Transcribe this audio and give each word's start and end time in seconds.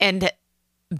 And 0.00 0.30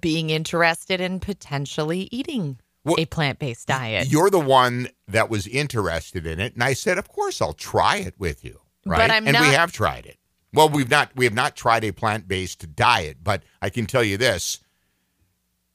being 0.01 0.31
interested 0.31 1.01
in 1.01 1.19
potentially 1.19 2.09
eating 2.13 2.61
Well, 2.85 2.97
a 2.99 3.07
plant 3.07 3.39
based 3.39 3.67
diet. 3.67 4.09
You're 4.09 4.31
the 4.31 4.39
one 4.39 4.89
that 5.09 5.29
was 5.29 5.47
interested 5.47 6.27
in 6.27 6.39
it, 6.39 6.55
and 6.55 6.63
I 6.63 6.75
said, 6.75 6.99
"Of 6.99 7.09
course, 7.09 7.43
I'll 7.43 7.53
try 7.55 7.97
it 7.97 8.15
with 8.19 8.45
you." 8.45 8.61
But 8.85 8.99
Right? 8.99 9.11
I'm 9.11 9.27
and 9.27 9.37
we 9.39 9.47
have 9.49 9.73
tried 9.73 10.07
it. 10.07 10.19
Well, 10.53 10.69
we've 10.69 10.91
not 10.91 11.11
we 11.17 11.25
have 11.25 11.35
not 11.35 11.57
tried 11.57 11.85
a 11.85 11.93
plant 11.93 12.29
based 12.29 12.75
diet, 12.77 13.19
but 13.23 13.43
I 13.61 13.71
can 13.71 13.87
tell 13.87 14.05
you 14.05 14.17
this: 14.17 14.61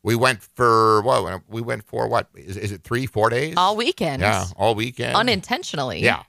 we 0.03 0.15
went 0.15 0.41
for 0.41 1.01
what? 1.01 1.41
We 1.49 1.61
went 1.61 1.83
for 1.85 2.07
what? 2.07 2.29
Is, 2.35 2.57
is 2.57 2.71
it 2.71 2.83
three, 2.83 3.05
four 3.05 3.29
days? 3.29 3.55
all 3.57 3.75
weekend. 3.75 4.21
yeah, 4.21 4.45
all 4.55 4.75
weekend. 4.75 5.15
Unintentionally. 5.15 6.01
Yeah, 6.01 6.23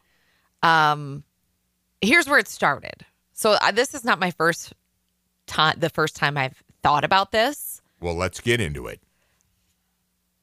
Um, 0.62 1.24
here's 2.01 2.26
where 2.28 2.38
it 2.38 2.48
started. 2.48 3.04
So 3.32 3.52
uh, 3.52 3.70
this 3.70 3.95
is 3.95 4.02
not 4.04 4.18
my 4.18 4.30
first 4.30 4.73
time. 5.46 5.76
The 5.78 5.90
first 5.90 6.16
time 6.16 6.37
I've 6.37 6.62
thought 6.86 7.04
about 7.04 7.32
this, 7.32 7.82
well, 8.00 8.14
let's 8.14 8.40
get 8.40 8.60
into 8.60 8.86
it. 8.86 9.00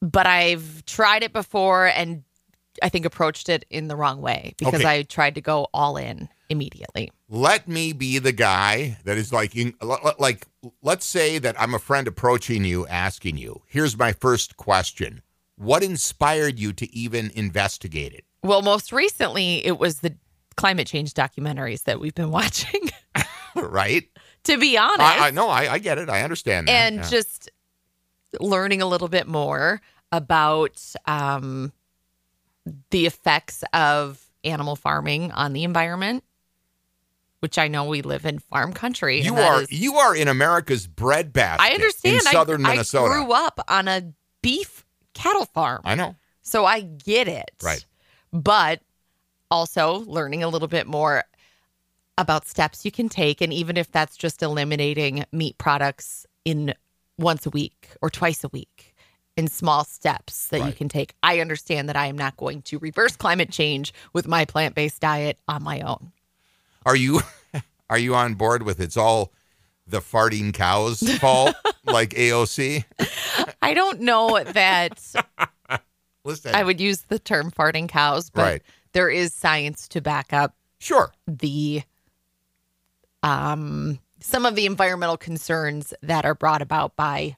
but 0.02 0.26
I've 0.26 0.84
tried 0.84 1.22
it 1.22 1.32
before 1.32 1.86
and 1.86 2.22
I 2.82 2.88
think 2.88 3.04
approached 3.06 3.48
it 3.48 3.64
in 3.70 3.88
the 3.88 3.96
wrong 3.96 4.20
way 4.20 4.54
because 4.58 4.80
Okay. 4.80 4.98
I 4.98 5.02
tried 5.04 5.36
to 5.36 5.40
go 5.40 5.68
all 5.72 5.96
in 5.96 6.28
immediately. 6.50 7.10
Let 7.30 7.68
me 7.68 7.92
be 7.92 8.18
the 8.18 8.32
guy 8.32 8.98
that 9.04 9.16
is 9.16 9.32
like, 9.32 9.56
in, 9.56 9.74
l- 9.80 9.98
l- 10.04 10.14
like, 10.18 10.46
let's 10.82 11.06
say 11.06 11.38
that 11.38 11.58
I'm 11.58 11.72
a 11.74 11.78
friend 11.78 12.06
approaching 12.06 12.64
you, 12.64 12.86
asking 12.88 13.38
you. 13.38 13.62
Here's 13.66 13.96
my 13.96 14.12
first 14.12 14.56
question: 14.56 15.22
What 15.56 15.82
inspired 15.82 16.58
you 16.58 16.72
to 16.74 16.92
even 16.94 17.30
investigate 17.34 18.12
it? 18.12 18.24
Well, 18.42 18.60
most 18.60 18.92
recently 18.92 19.64
it 19.64 19.78
was 19.78 20.00
the 20.00 20.16
climate 20.56 20.86
change 20.86 21.14
documentaries 21.14 21.84
that 21.84 22.00
we've 22.00 22.14
been 22.14 22.30
watching. 22.40 22.90
right? 23.54 24.04
To 24.44 24.58
be 24.58 24.76
honest, 24.76 25.00
I, 25.00 25.28
I 25.28 25.30
no, 25.30 25.48
I, 25.48 25.72
I 25.72 25.78
get 25.78 25.98
it. 25.98 26.08
I 26.08 26.22
understand 26.22 26.68
that. 26.68 26.72
and 26.72 26.96
yeah. 26.96 27.08
just 27.08 27.50
learning 28.40 28.82
a 28.82 28.86
little 28.86 29.08
bit 29.08 29.26
more 29.26 29.80
about 30.12 30.80
um, 31.06 31.72
the 32.90 33.06
effects 33.06 33.64
of 33.72 34.24
animal 34.44 34.76
farming 34.76 35.32
on 35.32 35.52
the 35.52 35.64
environment, 35.64 36.24
which 37.40 37.58
I 37.58 37.68
know 37.68 37.86
we 37.86 38.02
live 38.02 38.24
in 38.24 38.38
farm 38.38 38.72
country. 38.72 39.20
you 39.20 39.36
are 39.36 39.62
is- 39.62 39.72
you 39.72 39.96
are 39.96 40.14
in 40.14 40.28
America's 40.28 40.86
breadbasket. 40.86 41.60
I 41.60 41.74
understand. 41.74 42.16
in 42.16 42.20
southern 42.22 42.64
I, 42.64 42.70
Minnesota. 42.70 43.12
I 43.12 43.24
grew 43.24 43.32
up 43.32 43.60
on 43.68 43.88
a 43.88 44.12
beef 44.42 44.84
cattle 45.14 45.46
farm, 45.46 45.82
I 45.84 45.94
know. 45.94 46.16
so 46.42 46.64
I 46.64 46.80
get 46.80 47.28
it. 47.28 47.50
Right. 47.62 47.84
But 48.32 48.80
also 49.50 50.04
learning 50.06 50.42
a 50.42 50.48
little 50.48 50.68
bit 50.68 50.86
more 50.86 51.24
about 52.16 52.46
steps 52.46 52.84
you 52.84 52.90
can 52.90 53.08
take, 53.08 53.40
and 53.40 53.52
even 53.52 53.76
if 53.76 53.90
that's 53.90 54.16
just 54.16 54.42
eliminating 54.42 55.24
meat 55.32 55.58
products 55.58 56.26
in 56.44 56.74
once 57.18 57.46
a 57.46 57.50
week 57.50 57.90
or 58.02 58.10
twice 58.10 58.44
a 58.44 58.48
week 58.48 58.94
in 59.36 59.48
small 59.48 59.84
steps 59.84 60.48
that 60.48 60.64
you 60.64 60.72
can 60.72 60.88
take. 60.88 61.14
I 61.22 61.40
understand 61.40 61.88
that 61.88 61.96
I 61.96 62.06
am 62.06 62.16
not 62.16 62.36
going 62.36 62.62
to 62.62 62.78
reverse 62.78 63.16
climate 63.16 63.50
change 63.50 63.92
with 64.12 64.28
my 64.28 64.44
plant-based 64.44 65.00
diet 65.00 65.38
on 65.48 65.62
my 65.64 65.80
own. 65.80 66.12
Are 66.86 66.94
you 66.96 67.20
are 67.90 67.98
you 67.98 68.14
on 68.14 68.34
board 68.34 68.62
with 68.62 68.80
it's 68.80 68.96
all 68.96 69.32
the 69.86 69.98
farting 70.00 70.54
cows 70.54 71.00
fault 71.18 71.56
like 71.84 72.10
AOC? 72.10 72.84
I 73.60 73.74
don't 73.74 74.00
know 74.00 74.42
that 74.44 75.00
Listen, 76.24 76.54
I 76.54 76.62
would 76.62 76.80
use 76.80 77.02
the 77.02 77.18
term 77.18 77.50
farting 77.50 77.88
cows, 77.88 78.30
but 78.30 78.42
Right. 78.42 78.62
there 78.92 79.10
is 79.10 79.34
science 79.34 79.88
to 79.88 80.00
back 80.00 80.32
up 80.32 80.54
sure. 80.78 81.12
the 81.26 81.82
um 83.24 83.98
some 84.20 84.46
of 84.46 84.54
the 84.54 84.66
environmental 84.66 85.16
concerns 85.16 85.92
that 86.02 86.24
are 86.24 86.34
brought 86.34 86.62
about 86.62 86.96
by 86.96 87.36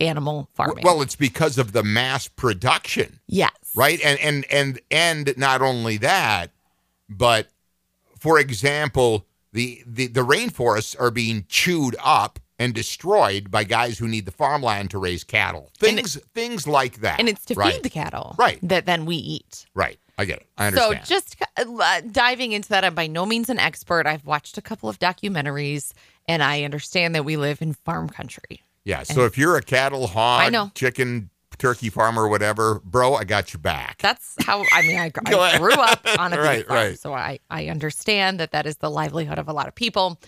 animal 0.00 0.48
farming. 0.54 0.82
Well, 0.84 1.02
it's 1.02 1.16
because 1.16 1.58
of 1.58 1.72
the 1.72 1.82
mass 1.82 2.28
production, 2.28 3.20
yes. 3.26 3.50
right? 3.74 4.00
And 4.04 4.18
and 4.20 4.44
and 4.50 4.80
and 4.90 5.34
not 5.36 5.62
only 5.62 5.96
that, 5.98 6.50
but 7.08 7.48
for 8.18 8.38
example, 8.38 9.26
the 9.52 9.82
the, 9.86 10.06
the 10.06 10.22
rainforests 10.22 10.98
are 10.98 11.10
being 11.10 11.44
chewed 11.48 11.96
up 12.02 12.38
and 12.58 12.72
destroyed 12.74 13.50
by 13.50 13.64
guys 13.64 13.98
who 13.98 14.08
need 14.08 14.26
the 14.26 14.32
farmland 14.32 14.90
to 14.90 14.98
raise 14.98 15.24
cattle. 15.24 15.70
Things 15.78 16.16
things 16.34 16.66
like 16.66 17.00
that. 17.00 17.18
And 17.18 17.28
it's 17.28 17.44
to 17.46 17.54
right. 17.54 17.74
feed 17.74 17.82
the 17.82 17.90
cattle 17.90 18.34
Right. 18.38 18.58
that 18.62 18.86
then 18.86 19.06
we 19.06 19.16
eat. 19.16 19.66
Right. 19.74 19.98
I 20.16 20.24
get 20.24 20.38
it. 20.38 20.46
I 20.56 20.68
understand. 20.68 21.06
So 21.06 21.14
just 21.14 21.36
uh, 21.56 22.00
diving 22.10 22.52
into 22.52 22.68
that, 22.70 22.84
I'm 22.84 22.94
by 22.94 23.06
no 23.06 23.26
means 23.26 23.48
an 23.50 23.58
expert. 23.58 24.06
I've 24.06 24.24
watched 24.24 24.56
a 24.58 24.62
couple 24.62 24.88
of 24.88 24.98
documentaries 24.98 25.92
and 26.28 26.42
I 26.42 26.62
understand 26.64 27.14
that 27.14 27.24
we 27.24 27.36
live 27.36 27.60
in 27.62 27.74
farm 27.74 28.08
country. 28.08 28.62
yeah. 28.84 29.02
So 29.02 29.24
if 29.24 29.36
you're 29.36 29.56
a 29.56 29.62
cattle, 29.62 30.06
hog, 30.06 30.42
I 30.42 30.48
know. 30.50 30.70
chicken, 30.74 31.30
turkey 31.58 31.88
farmer, 31.90 32.28
whatever, 32.28 32.80
bro, 32.84 33.14
I 33.14 33.24
got 33.24 33.52
your 33.52 33.60
back. 33.60 33.98
That's 33.98 34.34
how 34.44 34.64
I 34.72 34.82
mean. 34.82 34.96
I, 34.96 35.10
I 35.26 35.58
grew 35.58 35.72
up 35.72 36.06
on 36.18 36.32
a 36.32 36.38
Right, 36.40 36.66
farm, 36.66 36.76
right. 36.78 36.98
so 36.98 37.12
I 37.12 37.40
I 37.50 37.66
understand 37.68 38.38
that 38.40 38.52
that 38.52 38.66
is 38.66 38.76
the 38.78 38.90
livelihood 38.90 39.38
of 39.38 39.48
a 39.48 39.52
lot 39.52 39.66
of 39.68 39.74
people. 39.74 40.20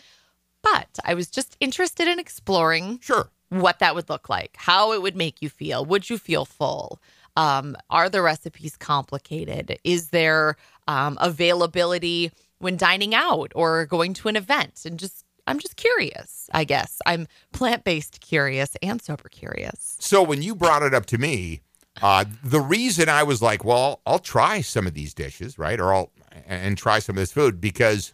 But 0.62 0.98
I 1.04 1.14
was 1.14 1.28
just 1.30 1.56
interested 1.60 2.08
in 2.08 2.18
exploring 2.18 2.98
sure. 3.00 3.30
what 3.50 3.78
that 3.78 3.94
would 3.94 4.08
look 4.08 4.28
like, 4.28 4.56
how 4.58 4.92
it 4.92 5.00
would 5.02 5.14
make 5.16 5.40
you 5.40 5.48
feel. 5.48 5.84
Would 5.84 6.10
you 6.10 6.18
feel 6.18 6.44
full? 6.44 7.00
Um, 7.36 7.76
are 7.90 8.08
the 8.08 8.22
recipes 8.22 8.76
complicated? 8.76 9.78
Is 9.84 10.08
there 10.08 10.56
um, 10.88 11.18
availability 11.20 12.32
when 12.58 12.76
dining 12.76 13.14
out 13.14 13.52
or 13.54 13.86
going 13.86 14.14
to 14.14 14.28
an 14.28 14.36
event? 14.36 14.82
And 14.84 14.98
just, 14.98 15.24
I'm 15.46 15.58
just 15.58 15.76
curious, 15.76 16.48
I 16.52 16.64
guess. 16.64 17.00
I'm 17.06 17.28
plant 17.52 17.84
based 17.84 18.20
curious 18.20 18.76
and 18.82 19.00
sober 19.02 19.28
curious. 19.28 19.96
So 20.00 20.22
when 20.22 20.42
you 20.42 20.54
brought 20.54 20.82
it 20.82 20.94
up 20.94 21.06
to 21.06 21.18
me, 21.18 21.60
uh, 22.02 22.24
the 22.42 22.60
reason 22.60 23.08
I 23.08 23.22
was 23.22 23.40
like, 23.40 23.64
well, 23.64 24.00
I'll 24.06 24.18
try 24.18 24.60
some 24.60 24.86
of 24.86 24.94
these 24.94 25.14
dishes, 25.14 25.58
right? 25.58 25.80
Or 25.80 25.94
I'll 25.94 26.10
and 26.46 26.76
try 26.76 26.98
some 26.98 27.16
of 27.16 27.20
this 27.20 27.32
food 27.32 27.60
because 27.60 28.12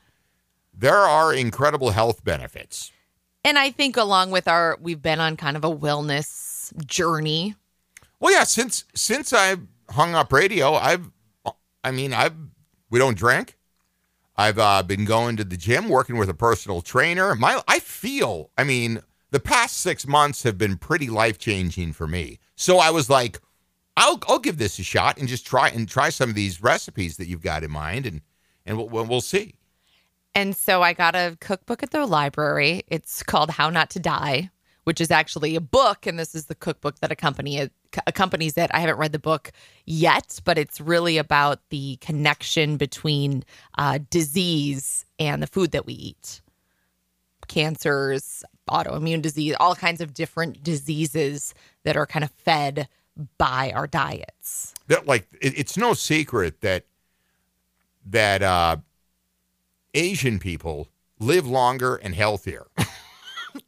there 0.73 0.97
are 0.97 1.35
incredible 1.35 1.91
health 1.91 2.25
benefits. 2.25 2.93
And 3.45 3.59
I 3.59 3.71
think 3.71 3.97
along 3.97 4.31
with 4.31 4.47
our, 4.47 4.79
we've 4.81 5.03
been 5.03 5.21
on 5.21 5.37
kind 5.37 5.57
of 5.57 5.65
a 5.65 5.75
wellness 5.75 6.73
journey. 6.87 7.57
Well, 8.23 8.33
yeah, 8.33 8.45
since 8.45 8.85
since 8.95 9.33
I 9.33 9.57
hung 9.91 10.15
up 10.15 10.33
radio, 10.33 10.75
I've 10.75 11.11
I 11.83 11.91
mean, 11.91 12.15
I've 12.15 12.37
we 12.89 13.01
don't 13.01 13.19
drink. 13.19 13.59
I've 14.37 14.61
uh, 14.61 14.85
been 14.85 15.05
going 15.05 15.37
to 15.39 15.45
the 15.45 15.57
gym, 15.57 15.89
working 15.89 16.17
with 16.17 16.29
a 16.29 16.35
personal 16.35 16.83
trainer. 16.83 17.35
My 17.35 17.61
I 17.67 17.81
feel, 17.81 18.51
I 18.57 18.63
mean, 18.63 19.01
the 19.33 19.41
past 19.41 19.79
6 19.79 20.07
months 20.07 20.45
have 20.45 20.57
been 20.57 20.77
pretty 20.79 21.09
life-changing 21.09 21.95
for 21.95 22.07
me. 22.07 22.39
So 22.55 22.79
I 22.79 22.91
was 22.91 23.11
like, 23.11 23.41
I'll 23.97 24.21
I'll 24.29 24.39
give 24.39 24.59
this 24.59 24.79
a 24.79 24.85
shot 24.85 25.19
and 25.19 25.27
just 25.27 25.45
try 25.45 25.71
and 25.71 25.89
try 25.89 26.09
some 26.09 26.31
of 26.31 26.37
these 26.37 26.63
recipes 26.63 27.17
that 27.17 27.27
you've 27.27 27.43
got 27.43 27.65
in 27.65 27.73
mind 27.73 28.07
and 28.07 28.21
and 28.65 28.79
we'll, 28.79 29.05
we'll 29.05 29.21
see. 29.21 29.57
And 30.33 30.55
so 30.55 30.81
I 30.81 30.93
got 30.93 31.17
a 31.17 31.37
cookbook 31.41 31.83
at 31.83 31.91
the 31.91 32.07
library. 32.07 32.85
It's 32.87 33.25
called 33.25 33.51
How 33.51 33.69
Not 33.69 33.91
to 33.91 33.99
Die, 33.99 34.49
which 34.85 35.01
is 35.01 35.11
actually 35.11 35.55
a 35.57 35.61
book, 35.61 36.07
and 36.07 36.19
this 36.19 36.35
is 36.35 36.47
the 36.47 36.55
cookbook 36.55 36.99
that 37.01 37.13
accompany 37.13 37.59
it, 37.59 37.73
accompanies 38.07 38.57
it. 38.57 38.71
I 38.75 38.81
haven't 38.81 38.99
read 38.99 39.13
the 39.13 39.19
book 39.19 39.53
yet, 39.87 40.41
but 40.45 40.59
it's 40.59 40.81
really 40.81 41.19
about 41.19 41.61
the 41.71 41.97
connection 41.97 42.77
between 42.77 43.45
uh, 43.79 43.99
disease 44.11 45.05
and 45.19 45.43
the 45.43 45.47
food 45.47 45.71
that 45.73 45.87
we 45.87 45.95
eat, 45.95 46.41
cancers, 47.47 48.45
autoimmune 48.69 49.23
disease, 49.23 49.55
all 49.61 49.75
kinds 49.75 50.01
of 50.01 50.15
different 50.15 50.63
diseases 50.63 51.55
that 51.85 51.97
are 51.97 52.07
kind 52.07 52.25
of 52.25 52.31
fed 52.31 52.89
by 53.39 53.73
our 53.75 53.87
diets. 53.87 54.75
that 54.89 55.07
like 55.07 55.27
it, 55.41 55.57
it's 55.59 55.77
no 55.77 55.93
secret 55.93 56.61
that 56.63 56.87
that 58.07 58.43
uh 58.43 58.77
Asian 59.95 60.39
people 60.39 60.89
live 61.19 61.47
longer 61.47 61.97
and 61.97 62.15
healthier 62.15 62.69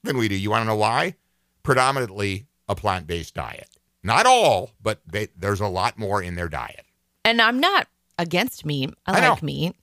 than 0.02 0.16
we 0.18 0.28
do. 0.28 0.34
You 0.34 0.50
want 0.50 0.62
to 0.62 0.66
know 0.66 0.76
why? 0.76 1.14
Predominantly 1.62 2.46
a 2.68 2.74
plant-based 2.74 3.34
diet. 3.34 3.68
Not 4.02 4.26
all, 4.26 4.70
but 4.82 5.00
they, 5.06 5.28
there's 5.36 5.60
a 5.60 5.66
lot 5.68 5.98
more 5.98 6.22
in 6.22 6.34
their 6.34 6.48
diet. 6.48 6.84
And 7.24 7.40
I'm 7.40 7.58
not 7.58 7.88
against 8.18 8.64
meat. 8.66 8.90
I, 9.06 9.18
I 9.18 9.20
know. 9.20 9.30
like 9.30 9.42
meat. 9.42 9.76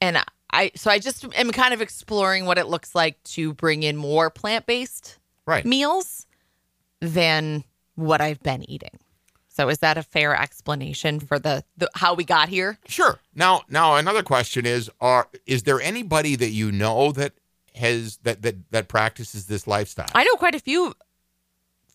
And 0.00 0.18
I- 0.18 0.24
I 0.52 0.70
so 0.76 0.88
I 0.88 1.00
just 1.00 1.24
am 1.36 1.50
kind 1.50 1.74
of 1.74 1.80
exploring 1.82 2.44
what 2.46 2.58
it 2.58 2.68
looks 2.68 2.94
like 2.94 3.20
to 3.24 3.52
bring 3.54 3.82
in 3.82 3.96
more 3.96 4.30
plant 4.30 4.66
based 4.66 5.18
Right. 5.46 5.64
meals 5.64 6.26
than 7.00 7.64
what 7.96 8.20
I've 8.20 8.40
been 8.40 8.68
eating. 8.70 8.98
So 9.48 9.68
is 9.68 9.78
that 9.78 9.98
a 9.98 10.02
fair 10.04 10.34
explanation 10.40 11.18
for 11.18 11.40
the, 11.40 11.64
the 11.76 11.88
how 11.94 12.14
we 12.14 12.22
got 12.24 12.48
here? 12.48 12.78
Sure. 12.86 13.18
Now, 13.34 13.62
now 13.68 13.96
another 13.96 14.22
question 14.22 14.64
is: 14.64 14.88
Are 15.00 15.28
is 15.44 15.64
there 15.64 15.80
anybody 15.80 16.36
that 16.36 16.50
you 16.50 16.70
know 16.70 17.10
that 17.12 17.32
has 17.74 18.18
that 18.22 18.42
that 18.42 18.70
that 18.70 18.88
practices 18.88 19.46
this 19.46 19.66
lifestyle? 19.66 20.10
I 20.14 20.24
know 20.24 20.34
quite 20.34 20.54
a 20.54 20.60
few 20.60 20.94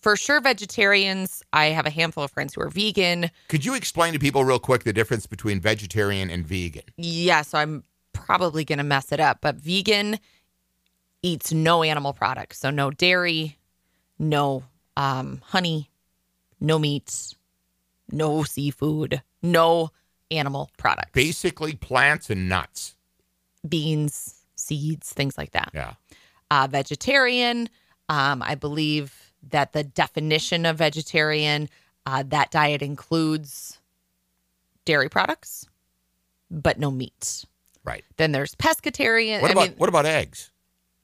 for 0.01 0.15
sure 0.15 0.41
vegetarians. 0.41 1.43
I 1.53 1.65
have 1.67 1.85
a 1.85 1.89
handful 1.89 2.23
of 2.23 2.31
friends 2.31 2.53
who 2.53 2.61
are 2.61 2.69
vegan. 2.69 3.31
Could 3.47 3.65
you 3.65 3.75
explain 3.75 4.13
to 4.13 4.19
people 4.19 4.43
real 4.43 4.59
quick 4.59 4.83
the 4.83 4.93
difference 4.93 5.25
between 5.27 5.59
vegetarian 5.59 6.29
and 6.29 6.45
vegan? 6.45 6.83
Yeah, 6.97 7.41
so 7.41 7.57
I'm 7.57 7.83
probably 8.13 8.65
going 8.65 8.77
to 8.77 8.83
mess 8.83 9.11
it 9.11 9.19
up, 9.19 9.39
but 9.41 9.55
vegan 9.55 10.19
eats 11.21 11.51
no 11.51 11.83
animal 11.83 12.13
products. 12.13 12.59
So 12.59 12.69
no 12.69 12.91
dairy, 12.91 13.57
no 14.17 14.63
um, 14.95 15.41
honey, 15.45 15.89
no 16.59 16.79
meats, 16.79 17.35
no 18.11 18.43
seafood, 18.43 19.21
no 19.41 19.91
animal 20.31 20.69
products. 20.77 21.11
Basically, 21.13 21.73
plants 21.73 22.29
and 22.29 22.47
nuts. 22.47 22.95
Beans, 23.67 24.38
seeds, 24.69 25.11
things 25.13 25.37
like 25.37 25.51
that. 25.51 25.71
Yeah. 25.73 25.93
Uh, 26.51 26.67
vegetarian, 26.69 27.69
um, 28.07 28.41
I 28.41 28.55
believe 28.55 29.33
that 29.49 29.73
the 29.73 29.83
definition 29.83 30.65
of 30.65 30.77
vegetarian, 30.77 31.69
uh, 32.05 32.23
that 32.27 32.51
diet 32.51 32.81
includes 32.81 33.79
dairy 34.85 35.09
products, 35.09 35.65
but 36.49 36.79
no 36.79 36.91
meat. 36.91 37.45
Right. 37.83 38.03
Then 38.17 38.31
there's 38.31 38.55
pescatarian. 38.55 39.41
What 39.41 39.49
I 39.49 39.53
about 39.53 39.67
mean, 39.69 39.77
what 39.77 39.89
about 39.89 40.05
eggs? 40.05 40.51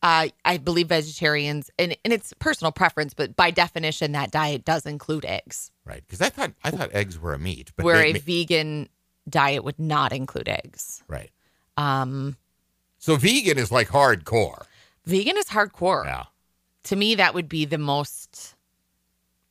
uh, 0.04 0.28
I 0.44 0.58
believe 0.58 0.88
vegetarians, 0.90 1.72
and, 1.80 1.96
and 2.04 2.14
it's 2.14 2.34
personal 2.40 2.72
preference, 2.72 3.14
but 3.14 3.36
by 3.36 3.50
definition, 3.52 4.12
that 4.12 4.30
diet 4.32 4.64
does 4.66 4.86
include 4.86 5.26
eggs. 5.26 5.72
Right. 5.86 6.04
Because 6.06 6.22
I 6.22 6.30
thought 6.30 6.52
I 6.64 6.72
thought 6.72 6.94
eggs 6.94 7.18
were 7.20 7.34
a 7.34 7.40
meat, 7.40 7.72
but 7.76 7.86
where 7.86 7.98
they- 7.98 8.12
a 8.12 8.14
ma- 8.14 8.20
vegan 8.24 8.90
diet 9.30 9.64
would 9.64 9.80
not 9.80 10.12
include 10.14 10.48
eggs. 10.50 11.04
right. 11.08 11.32
Um, 11.78 12.38
So 13.06 13.18
vegan 13.18 13.60
is 13.60 13.72
like 13.72 13.90
hardcore. 13.90 14.66
vegan 15.06 15.38
is 15.38 15.46
hardcore. 15.46 16.06
Yeah. 16.06 16.24
To 16.86 16.96
me, 16.96 17.14
that 17.14 17.36
would 17.36 17.48
be 17.48 17.64
the 17.66 17.78
most 17.78 18.56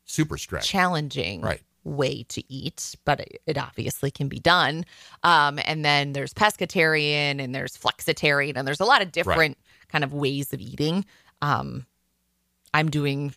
Super 0.04 0.36
strict. 0.36 0.64
challenging 0.64 1.40
Right. 1.40 1.62
way 1.84 2.24
to 2.30 2.42
eat, 2.52 2.96
but 3.04 3.20
it, 3.20 3.40
it 3.46 3.56
obviously 3.56 4.10
can 4.10 4.26
be 4.26 4.40
done. 4.40 4.84
Um, 5.22 5.60
and 5.64 5.84
then 5.84 6.14
there's 6.14 6.34
pescatarian 6.34 7.40
and 7.40 7.54
there's 7.54 7.76
flexitarian 7.76 8.56
and 8.56 8.66
there's 8.66 8.80
a 8.80 8.84
lot 8.84 9.02
of 9.02 9.12
different 9.12 9.56
kind 9.86 10.02
of 10.02 10.12
ways 10.12 10.52
of 10.52 10.60
eating. 10.60 11.04
Um, 11.40 11.86
I'm 12.72 12.90
doing 12.90 13.34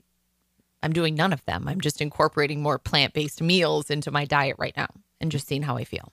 I'm 0.81 0.93
doing 0.93 1.13
none 1.13 1.31
of 1.31 1.45
them. 1.45 1.67
I'm 1.67 1.79
just 1.79 2.01
incorporating 2.01 2.59
more 2.63 2.79
plant-based 2.79 3.39
meals 3.39 3.91
into 3.91 4.09
my 4.09 4.25
diet 4.25 4.55
right 4.57 4.75
now 4.75 4.87
and 5.21 5.31
just 5.31 5.45
seeing 5.47 5.61
how 5.61 5.77
I 5.77 5.83
feel. 5.83 6.11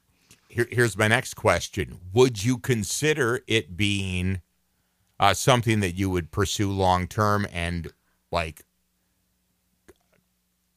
Here, 0.54 0.68
here's 0.70 0.96
my 0.96 1.08
next 1.08 1.34
question: 1.34 1.98
Would 2.12 2.44
you 2.44 2.58
consider 2.58 3.40
it 3.48 3.76
being 3.76 4.40
uh, 5.18 5.34
something 5.34 5.80
that 5.80 5.96
you 5.96 6.08
would 6.10 6.30
pursue 6.30 6.70
long 6.70 7.08
term 7.08 7.44
and 7.52 7.92
like 8.30 8.62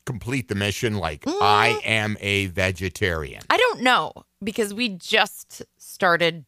complete 0.04 0.48
the 0.48 0.56
mission? 0.56 0.98
Like, 0.98 1.22
Mm. 1.22 1.38
I 1.42 1.80
am 1.86 2.18
a 2.22 2.48
vegetarian. 2.48 3.44
I 3.52 3.58
don't 3.58 3.82
know 3.82 4.14
because 4.44 4.74
we 4.74 4.90
just 4.90 5.62
started 5.78 6.46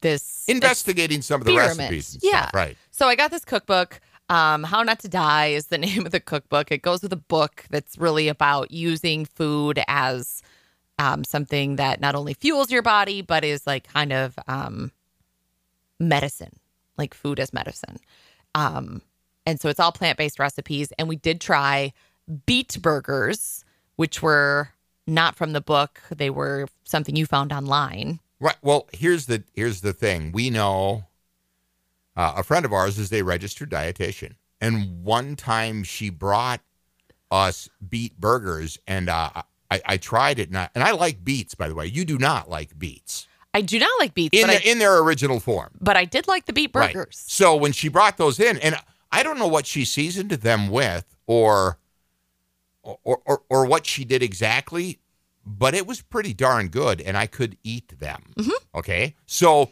this 0.00 0.44
Investigating 0.48 1.20
some 1.20 1.42
of 1.42 1.46
the 1.46 1.56
recipes 1.56 2.18
yeah. 2.22 2.42
stuff, 2.44 2.54
right? 2.54 2.78
So 2.90 3.06
I 3.08 3.14
got 3.14 3.30
this 3.30 3.44
cookbook. 3.44 4.00
Um, 4.30 4.62
How 4.64 4.82
Not 4.82 5.00
to 5.00 5.08
Die 5.08 5.46
is 5.48 5.66
the 5.66 5.76
name 5.86 6.06
of 6.06 6.12
the 6.12 6.20
cookbook. 6.20 6.72
It 6.72 6.80
goes 6.80 7.02
with 7.02 7.12
a 7.12 7.16
book 7.16 7.64
that's 7.68 7.98
really 7.98 8.28
about 8.28 8.70
using 8.70 9.26
food 9.26 9.82
as 9.86 10.40
um, 10.98 11.24
something 11.24 11.76
that 11.76 12.00
not 12.00 12.14
only 12.14 12.34
fuels 12.34 12.70
your 12.70 12.82
body, 12.82 13.22
but 13.22 13.44
is 13.44 13.66
like 13.66 13.86
kind 13.92 14.12
of 14.12 14.38
um, 14.46 14.92
medicine, 15.98 16.58
like 16.96 17.14
food 17.14 17.40
as 17.40 17.52
medicine. 17.52 17.98
Um, 18.54 19.02
and 19.46 19.60
so 19.60 19.68
it's 19.68 19.80
all 19.80 19.92
plant 19.92 20.18
based 20.18 20.38
recipes. 20.38 20.92
And 20.98 21.08
we 21.08 21.16
did 21.16 21.40
try 21.40 21.92
beet 22.46 22.80
burgers, 22.80 23.64
which 23.96 24.22
were 24.22 24.70
not 25.06 25.36
from 25.36 25.52
the 25.52 25.60
book, 25.60 26.00
they 26.10 26.30
were 26.30 26.66
something 26.84 27.16
you 27.16 27.26
found 27.26 27.52
online. 27.52 28.20
Right. 28.40 28.56
Well, 28.62 28.88
here's 28.92 29.26
the 29.26 29.44
here's 29.54 29.80
the 29.80 29.92
thing. 29.92 30.32
We 30.32 30.50
know 30.50 31.04
uh, 32.16 32.34
a 32.36 32.42
friend 32.42 32.64
of 32.64 32.72
ours 32.72 32.98
is 32.98 33.12
a 33.12 33.22
registered 33.22 33.70
dietitian, 33.70 34.34
and 34.60 35.04
one 35.04 35.36
time 35.36 35.84
she 35.84 36.10
brought 36.10 36.60
us 37.30 37.68
beet 37.86 38.20
burgers, 38.20 38.78
and 38.86 39.08
uh, 39.08 39.30
I, 39.70 39.80
I 39.86 39.96
tried 39.96 40.38
it, 40.38 40.48
and 40.48 40.58
I, 40.58 40.68
and 40.74 40.84
I 40.84 40.92
like 40.92 41.24
beets. 41.24 41.54
By 41.54 41.68
the 41.68 41.74
way, 41.74 41.86
you 41.86 42.04
do 42.04 42.18
not 42.18 42.48
like 42.48 42.78
beets 42.78 43.26
I 43.54 43.60
do 43.60 43.78
not 43.78 43.90
like 44.00 44.14
beets, 44.14 44.36
in 44.36 44.46
but, 44.48 44.62
the, 44.62 44.68
I, 44.68 44.72
in 44.72 44.78
their 44.80 44.98
original 44.98 45.38
form. 45.38 45.70
but 45.80 45.96
I 45.96 46.04
did 46.04 46.26
like 46.26 46.46
the 46.46 46.52
beet 46.52 46.72
Right. 46.74 46.92
burgers. 46.92 47.22
So 47.26 47.54
when 47.54 47.70
she 47.70 47.88
brought 47.88 48.16
those 48.16 48.40
in, 48.40 48.58
and 48.58 48.76
I 49.12 49.22
don't 49.22 49.38
know 49.38 49.46
what 49.46 49.64
she 49.64 49.84
seasoned 49.84 50.30
them 50.32 50.68
with, 50.68 51.16
or 51.28 51.78
or 52.82 53.20
or, 53.24 53.42
or 53.48 53.64
what 53.64 53.86
she 53.86 54.04
did 54.04 54.22
exactly, 54.22 54.98
but 55.46 55.72
it 55.72 55.86
was 55.86 56.02
pretty 56.02 56.34
darn 56.34 56.66
good, 56.68 57.00
and 57.00 57.16
I 57.16 57.26
could 57.26 57.56
eat 57.62 58.00
them. 58.00 58.34
Okay, 58.74 59.14
so 59.24 59.70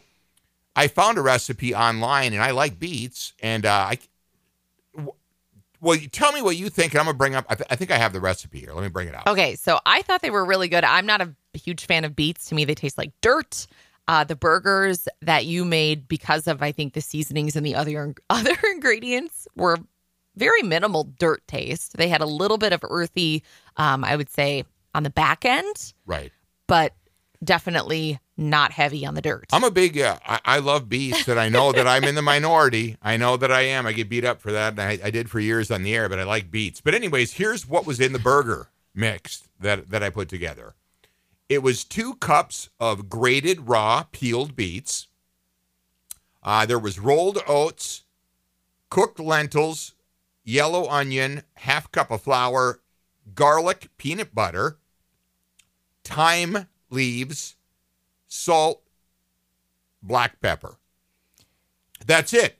I 0.77 0.87
found 0.87 1.17
a 1.17 1.21
recipe 1.21 1.75
online, 1.75 2.31
and 2.33 2.41
I 2.41 2.51
like 2.51 2.79
beets, 2.79 3.33
and 3.41 3.65
uh, 3.65 3.87
I. 3.91 3.99
Well, 5.83 5.95
you 5.97 6.07
tell 6.07 6.31
me 6.31 6.41
what 6.41 6.55
you 6.55 6.69
think, 6.69 6.93
and 6.93 6.99
I'm 7.01 7.05
gonna 7.05 7.17
bring 7.17 7.35
up. 7.35 7.45
I, 7.49 7.55
th- 7.55 7.67
I 7.69 7.75
think 7.75 7.91
I 7.91 7.97
have 7.97 8.13
the 8.13 8.21
recipe 8.21 8.59
here. 8.61 8.73
Let 8.73 8.81
me 8.83 8.89
bring 8.89 9.09
it 9.09 9.15
up. 9.15 9.27
Okay, 9.27 9.55
so 9.55 9.79
I 9.85 10.01
thought 10.01 10.21
they 10.21 10.29
were 10.29 10.45
really 10.45 10.69
good. 10.69 10.83
I'm 10.85 11.05
not 11.05 11.21
a 11.21 11.33
huge 11.53 11.85
fan 11.85 12.05
of 12.05 12.15
beets. 12.15 12.45
To 12.47 12.55
me, 12.55 12.63
they 12.65 12.73
taste 12.75 12.97
like 12.97 13.11
dirt. 13.21 13.67
Uh, 14.07 14.23
the 14.23 14.35
burgers 14.35 15.07
that 15.21 15.45
you 15.45 15.63
made 15.63 16.07
because 16.09 16.47
of 16.47 16.61
I 16.61 16.71
think 16.73 16.93
the 16.93 16.99
seasonings 17.01 17.55
and 17.55 17.65
the 17.65 17.75
other 17.75 18.13
other 18.29 18.55
ingredients 18.73 19.47
were 19.55 19.77
very 20.35 20.61
minimal 20.63 21.03
dirt 21.19 21.45
taste. 21.47 21.95
They 21.97 22.07
had 22.07 22.21
a 22.21 22.25
little 22.25 22.57
bit 22.57 22.73
of 22.73 22.79
earthy, 22.89 23.43
um, 23.77 24.03
I 24.03 24.15
would 24.15 24.29
say, 24.29 24.63
on 24.95 25.03
the 25.03 25.09
back 25.09 25.45
end, 25.45 25.93
Right. 26.05 26.31
but 26.67 26.93
definitely 27.43 28.19
not 28.35 28.71
heavy 28.71 29.05
on 29.05 29.13
the 29.13 29.21
dirt. 29.21 29.45
I'm 29.51 29.63
a 29.63 29.71
big. 29.71 29.99
Uh, 29.99 30.17
I, 30.25 30.39
I 30.45 30.59
love 30.59 30.89
beets, 30.89 31.27
and 31.27 31.39
I 31.39 31.49
know 31.49 31.71
that 31.71 31.87
I'm 31.87 32.03
in 32.03 32.15
the 32.15 32.21
minority. 32.21 32.97
I 33.01 33.17
know 33.17 33.37
that 33.37 33.51
I 33.51 33.61
am. 33.61 33.85
I 33.85 33.93
get 33.93 34.09
beat 34.09 34.25
up 34.25 34.41
for 34.41 34.51
that, 34.51 34.73
and 34.73 34.81
I, 34.81 34.99
I 35.03 35.11
did 35.11 35.29
for 35.29 35.39
years 35.39 35.69
on 35.71 35.83
the 35.83 35.95
air. 35.95 36.09
But 36.09 36.19
I 36.19 36.23
like 36.23 36.51
beets. 36.51 36.81
But 36.81 36.95
anyways, 36.95 37.33
here's 37.33 37.67
what 37.67 37.85
was 37.85 37.99
in 37.99 38.13
the 38.13 38.19
burger 38.19 38.69
mix 38.95 39.43
that 39.59 39.89
that 39.89 40.03
I 40.03 40.09
put 40.09 40.29
together. 40.29 40.75
It 41.49 41.61
was 41.61 41.83
two 41.83 42.15
cups 42.15 42.69
of 42.79 43.09
grated 43.09 43.67
raw 43.67 44.05
peeled 44.11 44.55
beets. 44.55 45.07
Uh, 46.41 46.65
there 46.65 46.79
was 46.79 46.99
rolled 46.99 47.39
oats, 47.47 48.03
cooked 48.89 49.19
lentils, 49.19 49.93
yellow 50.43 50.87
onion, 50.89 51.43
half 51.55 51.91
cup 51.91 52.11
of 52.11 52.21
flour, 52.21 52.79
garlic, 53.33 53.89
peanut 53.97 54.33
butter, 54.35 54.77
thyme 56.03 56.67
leaves, 56.89 57.55
salt, 58.33 58.81
black 60.01 60.41
pepper. 60.41 60.77
That's 62.05 62.33
it. 62.33 62.57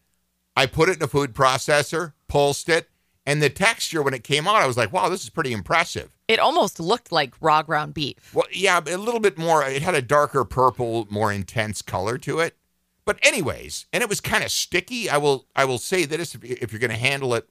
I 0.55 0.67
put 0.67 0.87
it 0.87 0.97
in 0.97 1.03
a 1.03 1.07
food 1.07 1.33
processor, 1.33 2.13
pulsed 2.27 2.69
it, 2.69 2.89
and 3.25 3.41
the 3.41 3.49
texture 3.49 4.03
when 4.03 4.13
it 4.13 4.23
came 4.23 4.47
out, 4.47 4.57
I 4.57 4.67
was 4.67 4.77
like, 4.77 4.93
wow, 4.93 5.09
this 5.09 5.23
is 5.23 5.29
pretty 5.29 5.51
impressive. 5.51 6.15
it 6.27 6.39
almost 6.39 6.79
looked 6.79 7.11
like 7.11 7.33
raw 7.41 7.63
ground 7.63 7.93
beef. 7.93 8.33
Well, 8.33 8.45
yeah, 8.51 8.79
a 8.79 8.97
little 8.97 9.19
bit 9.19 9.37
more. 9.37 9.63
It 9.63 9.81
had 9.81 9.95
a 9.95 10.01
darker 10.01 10.45
purple, 10.45 11.07
more 11.09 11.31
intense 11.31 11.81
color 11.81 12.17
to 12.19 12.39
it. 12.39 12.55
But 13.05 13.17
anyways, 13.21 13.87
and 13.91 14.01
it 14.01 14.09
was 14.09 14.21
kind 14.21 14.43
of 14.43 14.51
sticky. 14.51 15.09
I 15.09 15.17
will, 15.17 15.47
I 15.55 15.65
will 15.65 15.77
say 15.77 16.05
this: 16.05 16.35
if, 16.35 16.43
if 16.43 16.71
you're 16.71 16.79
going 16.79 16.91
to 16.91 16.97
handle 16.97 17.33
it, 17.33 17.49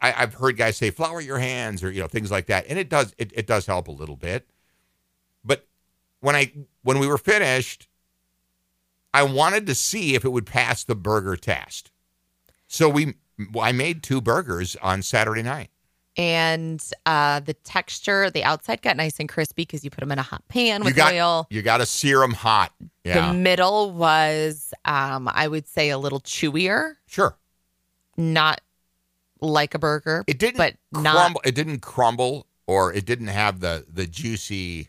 I, 0.00 0.12
I've 0.16 0.34
heard 0.34 0.56
guys 0.56 0.76
say 0.76 0.90
flour 0.90 1.20
your 1.20 1.38
hands 1.38 1.82
or 1.82 1.90
you 1.90 2.00
know 2.00 2.06
things 2.06 2.30
like 2.30 2.46
that, 2.46 2.66
and 2.68 2.78
it 2.78 2.88
does, 2.88 3.14
it, 3.18 3.32
it 3.34 3.46
does 3.46 3.66
help 3.66 3.88
a 3.88 3.92
little 3.92 4.16
bit. 4.16 4.48
But 5.44 5.66
when 6.20 6.36
I 6.36 6.52
when 6.84 7.00
we 7.00 7.06
were 7.08 7.18
finished, 7.18 7.88
I 9.12 9.24
wanted 9.24 9.66
to 9.66 9.74
see 9.74 10.14
if 10.14 10.24
it 10.24 10.28
would 10.30 10.46
pass 10.46 10.84
the 10.84 10.94
burger 10.94 11.34
test. 11.36 11.90
So 12.68 12.88
we, 12.88 13.14
I 13.60 13.72
made 13.72 14.02
two 14.02 14.20
burgers 14.20 14.76
on 14.82 15.02
Saturday 15.02 15.42
night. 15.42 15.70
And 16.16 16.80
uh, 17.06 17.40
the 17.40 17.54
texture, 17.54 18.30
the 18.30 18.44
outside 18.44 18.82
got 18.82 18.96
nice 18.96 19.18
and 19.18 19.28
crispy 19.28 19.62
because 19.62 19.82
you 19.82 19.90
put 19.90 19.98
them 20.00 20.12
in 20.12 20.18
a 20.20 20.22
hot 20.22 20.46
pan 20.46 20.82
You 20.82 20.84
with 20.86 20.94
got, 20.96 21.12
oil. 21.12 21.48
you 21.50 21.60
got 21.60 21.78
to 21.78 21.86
sear 21.86 22.20
them 22.20 22.34
hot. 22.34 22.72
Yeah, 23.04 23.32
The 23.32 23.34
middle 23.36 23.90
was, 23.90 24.72
um, 24.84 25.28
I 25.32 25.48
would 25.48 25.66
say, 25.66 25.90
a 25.90 25.98
little 25.98 26.20
chewier, 26.20 26.94
sure. 27.06 27.36
not 28.16 28.60
like 29.40 29.74
a 29.74 29.78
burger, 29.80 30.22
It 30.28 30.38
didn't 30.38 30.58
but 30.58 30.76
not. 30.92 31.14
crumble. 31.16 31.40
It 31.44 31.54
didn't 31.56 31.80
crumble, 31.80 32.46
or 32.68 32.92
it 32.92 33.04
didn't 33.04 33.26
have 33.26 33.58
the 33.60 33.84
the 33.92 34.06
juicy 34.06 34.88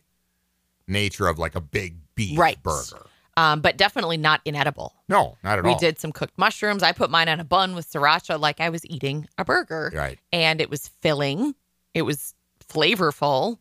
nature 0.87 1.27
of 1.27 1.37
like 1.39 1.55
a 1.55 1.61
big 1.61 1.97
beef 2.15 2.37
Right. 2.37 2.61
burger. 2.63 3.05
um, 3.37 3.59
but 3.61 3.75
definitely 3.77 4.17
not 4.17 4.39
inedible. 4.45 4.93
No, 5.09 5.37
not 5.43 5.57
at 5.59 5.63
we 5.65 5.71
all. 5.71 5.75
We 5.75 5.79
did 5.79 5.99
some 5.99 6.11
cooked 6.11 6.37
mushrooms. 6.37 6.81
I 6.83 6.91
put 6.93 7.09
mine 7.09 7.27
on 7.27 7.39
a 7.39 7.43
bun 7.43 7.75
with 7.75 7.91
sriracha, 7.91 8.39
like 8.39 8.61
I 8.61 8.69
was 8.69 8.85
eating 8.85 9.27
a 9.37 9.43
burger, 9.43 9.91
Right. 9.93 10.19
and 10.31 10.61
it 10.61 10.69
was 10.69 10.87
filling. 10.87 11.53
It 11.93 12.03
was 12.03 12.33
flavorful, 12.79 13.57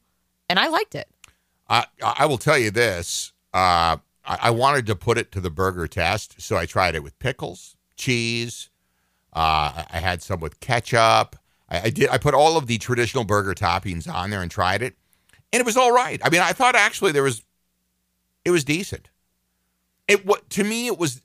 and 0.49 0.59
I 0.59 0.69
liked 0.69 0.95
it. 0.95 1.09
I 1.69 1.87
I 2.02 2.26
will 2.26 2.38
tell 2.38 2.59
you 2.59 2.71
this. 2.71 3.33
Uh, 3.52 3.97
I, 4.26 4.38
I 4.43 4.50
wanted 4.50 4.87
to 4.87 4.97
put 4.97 5.19
it 5.19 5.33
to 5.33 5.40
the 5.40 5.50
burger 5.50 5.87
test, 5.87 6.40
so 6.40 6.57
I 6.57 6.66
tried 6.66 6.95
it 6.95 7.02
with 7.02 7.19
pickles, 7.19 7.76
cheese. 7.97 8.71
Uh, 9.33 9.38
I 9.83 9.87
I 9.95 9.99
had 9.99 10.23
some 10.23 10.40
with 10.40 10.61
ketchup. 10.61 11.37
I, 11.69 11.81
I 11.85 11.90
did. 11.90 12.09
I 12.11 12.19
put 12.19 12.35
all 12.35 12.57
of 12.57 12.66
the 12.66 12.78
traditional 12.78 13.25
burger 13.25 13.54
toppings 13.54 14.12
on 14.12 14.31
there 14.31 14.43
and 14.43 14.50
tried 14.50 14.83
it, 14.83 14.97
and 15.55 15.61
it 15.61 15.67
was 15.67 15.77
all 15.77 15.93
right. 15.93 16.21
I 16.25 16.31
mean, 16.31 16.41
I 16.41 16.53
thought 16.53 16.75
actually 16.75 17.13
there 17.13 17.23
was, 17.23 17.43
it 18.45 18.51
was 18.51 18.65
decent. 18.65 19.09
It 20.09 20.27
what 20.27 20.51
to 20.51 20.65
me 20.65 20.87
it 20.89 20.99
was 20.99 21.23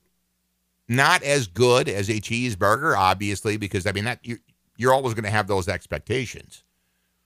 not 0.87 1.21
as 1.23 1.47
good 1.47 1.89
as 1.89 2.09
a 2.09 2.13
cheeseburger, 2.21 2.97
obviously, 2.97 3.57
because 3.57 3.85
I 3.85 3.91
mean 3.91 4.05
that 4.05 4.19
you 4.23 4.37
you're 4.77 4.93
always 4.93 5.13
going 5.13 5.25
to 5.25 5.29
have 5.29 5.47
those 5.47 5.67
expectations. 5.67 6.63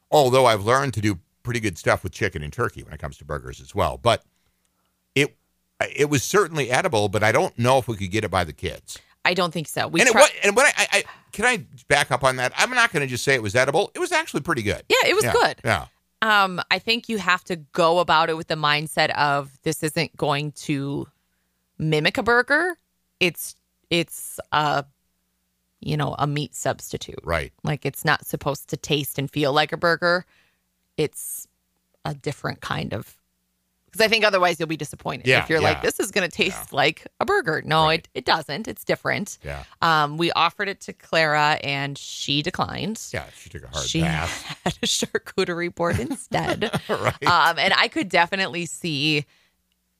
Although 0.09 0.45
I've 0.47 0.63
learned 0.65 0.93
to 0.95 1.01
do 1.01 1.19
pretty 1.43 1.59
good 1.59 1.77
stuff 1.77 2.03
with 2.03 2.11
chicken 2.13 2.41
and 2.41 2.51
turkey 2.51 2.81
when 2.83 2.93
it 2.93 2.99
comes 2.99 3.17
to 3.17 3.25
burgers 3.25 3.61
as 3.61 3.75
well, 3.75 3.99
but 4.01 4.23
it 5.13 5.35
it 5.95 6.09
was 6.09 6.23
certainly 6.23 6.71
edible, 6.71 7.07
but 7.09 7.21
I 7.23 7.31
don't 7.31 7.57
know 7.59 7.77
if 7.77 7.87
we 7.87 7.97
could 7.97 8.09
get 8.11 8.23
it 8.23 8.31
by 8.31 8.43
the 8.43 8.53
kids. 8.53 8.97
I 9.25 9.33
don't 9.33 9.51
think 9.53 9.67
so. 9.67 9.87
We 9.87 9.99
and 10.01 10.09
it 10.09 10.13
tried- 10.13 10.31
and 10.43 10.55
what 10.55 10.65
I, 10.77 10.81
I, 10.83 10.97
I 10.99 11.03
can 11.31 11.45
I 11.45 11.65
back 11.87 12.09
up 12.11 12.23
on 12.23 12.37
that? 12.37 12.51
I'm 12.57 12.71
not 12.71 12.91
going 12.91 13.01
to 13.01 13.07
just 13.07 13.23
say 13.23 13.35
it 13.35 13.41
was 13.43 13.55
edible. 13.55 13.91
It 13.93 13.99
was 13.99 14.11
actually 14.11 14.41
pretty 14.41 14.63
good. 14.63 14.83
yeah, 14.89 15.07
it 15.09 15.15
was 15.15 15.23
Yeah, 15.23 15.33
good. 15.33 15.61
Yeah. 15.63 15.85
Um, 16.23 16.61
I 16.71 16.79
think 16.79 17.09
you 17.09 17.17
have 17.17 17.43
to 17.45 17.57
go 17.57 17.99
about 17.99 18.29
it 18.29 18.37
with 18.37 18.47
the 18.47 18.55
mindset 18.55 19.09
of 19.09 19.51
this 19.63 19.83
isn't 19.83 20.15
going 20.15 20.53
to 20.53 21.05
mimic 21.77 22.17
a 22.17 22.23
burger. 22.23 22.77
It's 23.19 23.55
it's 23.89 24.39
a 24.53 24.85
you 25.81 25.97
know 25.97 26.15
a 26.17 26.25
meat 26.25 26.55
substitute. 26.55 27.19
Right. 27.25 27.51
Like 27.65 27.85
it's 27.85 28.05
not 28.05 28.25
supposed 28.25 28.69
to 28.69 28.77
taste 28.77 29.19
and 29.19 29.29
feel 29.29 29.51
like 29.51 29.73
a 29.73 29.77
burger. 29.77 30.25
It's 30.95 31.45
a 32.05 32.13
different 32.13 32.61
kind 32.61 32.93
of 32.93 33.17
because 33.93 34.03
I 34.03 34.09
think 34.09 34.25
otherwise 34.25 34.59
you'll 34.59 34.67
be 34.67 34.75
disappointed 34.75 35.27
Yeah, 35.27 35.43
if 35.43 35.49
you're 35.49 35.61
yeah. 35.61 35.67
like 35.69 35.81
this 35.83 35.99
is 35.99 36.09
going 36.11 36.29
to 36.29 36.35
taste 36.35 36.73
like 36.73 37.07
a 37.19 37.25
burger. 37.25 37.61
No, 37.63 37.85
Right. 37.85 37.99
it 37.99 38.09
it 38.15 38.25
doesn't. 38.25 38.67
It's 38.67 38.83
different. 38.83 39.37
Yeah. 39.43 39.63
Um, 39.81 40.17
we 40.17 40.31
offered 40.31 40.67
it 40.67 40.81
to 40.81 40.93
Clara 40.93 41.59
and 41.63 41.97
she 41.97 42.41
declined. 42.41 42.99
Yeah. 43.13 43.25
She 43.37 43.49
took 43.49 43.63
a 43.63 43.67
hard 43.67 43.85
she 43.87 44.01
bath. 44.01 44.57
had 44.63 44.77
a 44.81 44.85
charcuterie 44.87 45.73
board 45.73 45.99
instead. 45.99 46.63
right. 46.89 47.23
Um, 47.27 47.59
and 47.59 47.73
I 47.77 47.87
could 47.87 48.09
definitely 48.09 48.65
see 48.65 49.25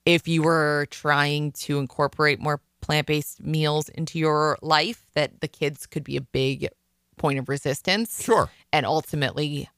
if 0.05 0.27
you 0.27 0.41
were 0.43 0.87
trying 0.89 1.51
to 1.53 1.77
incorporate 1.79 2.39
more 2.39 2.59
plant 2.81 3.07
based 3.07 3.41
meals 3.41 3.87
into 3.89 4.19
your 4.19 4.57
life, 4.61 5.05
that 5.13 5.39
the 5.39 5.47
kids 5.47 5.85
could 5.85 6.03
be 6.03 6.17
a 6.17 6.21
big 6.21 6.67
point 7.17 7.37
of 7.39 7.47
resistance 7.47 8.23
sure. 8.23 8.49
and 8.73 8.85
ultimately 8.85 9.69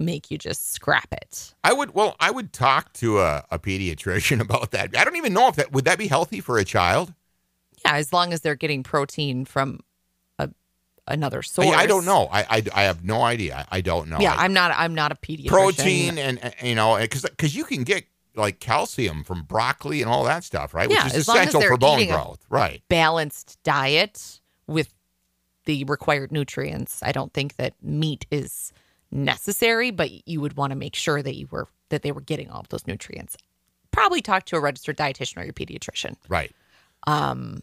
make 0.00 0.30
you 0.30 0.38
just 0.38 0.72
scrap 0.72 1.08
it. 1.12 1.54
I 1.62 1.72
would. 1.72 1.94
Well, 1.94 2.16
I 2.18 2.30
would 2.30 2.52
talk 2.52 2.92
to 2.94 3.20
a, 3.20 3.44
a 3.50 3.58
pediatrician 3.58 4.40
about 4.46 4.72
that. 4.72 4.96
I 4.96 5.04
don't 5.04 5.16
even 5.16 5.32
know 5.32 5.48
if 5.48 5.56
that 5.56 5.72
would 5.72 5.84
that 5.84 5.98
be 5.98 6.08
healthy 6.08 6.40
for 6.40 6.58
a 6.58 6.64
child. 6.64 7.14
Yeah, 7.84 7.94
as 7.94 8.12
long 8.12 8.32
as 8.32 8.40
they're 8.40 8.56
getting 8.56 8.82
protein 8.82 9.44
from 9.44 9.80
a, 10.38 10.50
another 11.06 11.42
source. 11.42 11.68
I 11.74 11.86
don't 11.86 12.04
know. 12.04 12.28
I, 12.30 12.40
I, 12.50 12.62
I 12.74 12.82
have 12.82 13.04
no 13.04 13.22
idea. 13.22 13.66
I, 13.70 13.78
I 13.78 13.80
don't 13.80 14.08
know. 14.08 14.18
Yeah, 14.20 14.34
I- 14.34 14.44
I'm 14.44 14.52
not. 14.52 14.72
I'm 14.76 14.94
not 14.94 15.12
a 15.12 15.14
pediatrician. 15.14 15.48
protein 15.48 16.18
and, 16.18 16.42
and 16.42 16.54
you 16.62 16.74
know 16.74 16.98
because 16.98 17.22
because 17.22 17.54
you 17.54 17.64
can 17.64 17.84
get 17.84 18.04
like 18.36 18.60
calcium 18.60 19.24
from 19.24 19.42
broccoli 19.42 20.02
and 20.02 20.10
all 20.10 20.24
that 20.24 20.44
stuff, 20.44 20.72
right? 20.74 20.90
Yeah, 20.90 21.04
Which 21.04 21.12
is 21.12 21.18
as 21.20 21.28
long 21.28 21.38
as 21.38 21.48
essential 21.48 21.68
for 21.68 21.76
bone 21.76 22.06
growth, 22.06 22.44
right? 22.48 22.82
balanced 22.88 23.58
diet 23.64 24.40
with 24.66 24.94
the 25.64 25.84
required 25.84 26.32
nutrients. 26.32 27.02
I 27.02 27.12
don't 27.12 27.32
think 27.32 27.56
that 27.56 27.74
meat 27.82 28.26
is 28.30 28.72
necessary, 29.10 29.90
but 29.90 30.10
you 30.28 30.40
would 30.40 30.56
want 30.56 30.70
to 30.70 30.76
make 30.76 30.94
sure 30.94 31.22
that 31.22 31.36
you 31.36 31.48
were 31.50 31.68
that 31.88 32.02
they 32.02 32.12
were 32.12 32.20
getting 32.20 32.50
all 32.50 32.60
of 32.60 32.68
those 32.68 32.86
nutrients. 32.86 33.36
Probably 33.90 34.20
talk 34.20 34.44
to 34.46 34.56
a 34.56 34.60
registered 34.60 34.96
dietitian 34.96 35.38
or 35.38 35.44
your 35.44 35.52
pediatrician. 35.52 36.14
Right. 36.28 36.54
Um, 37.06 37.62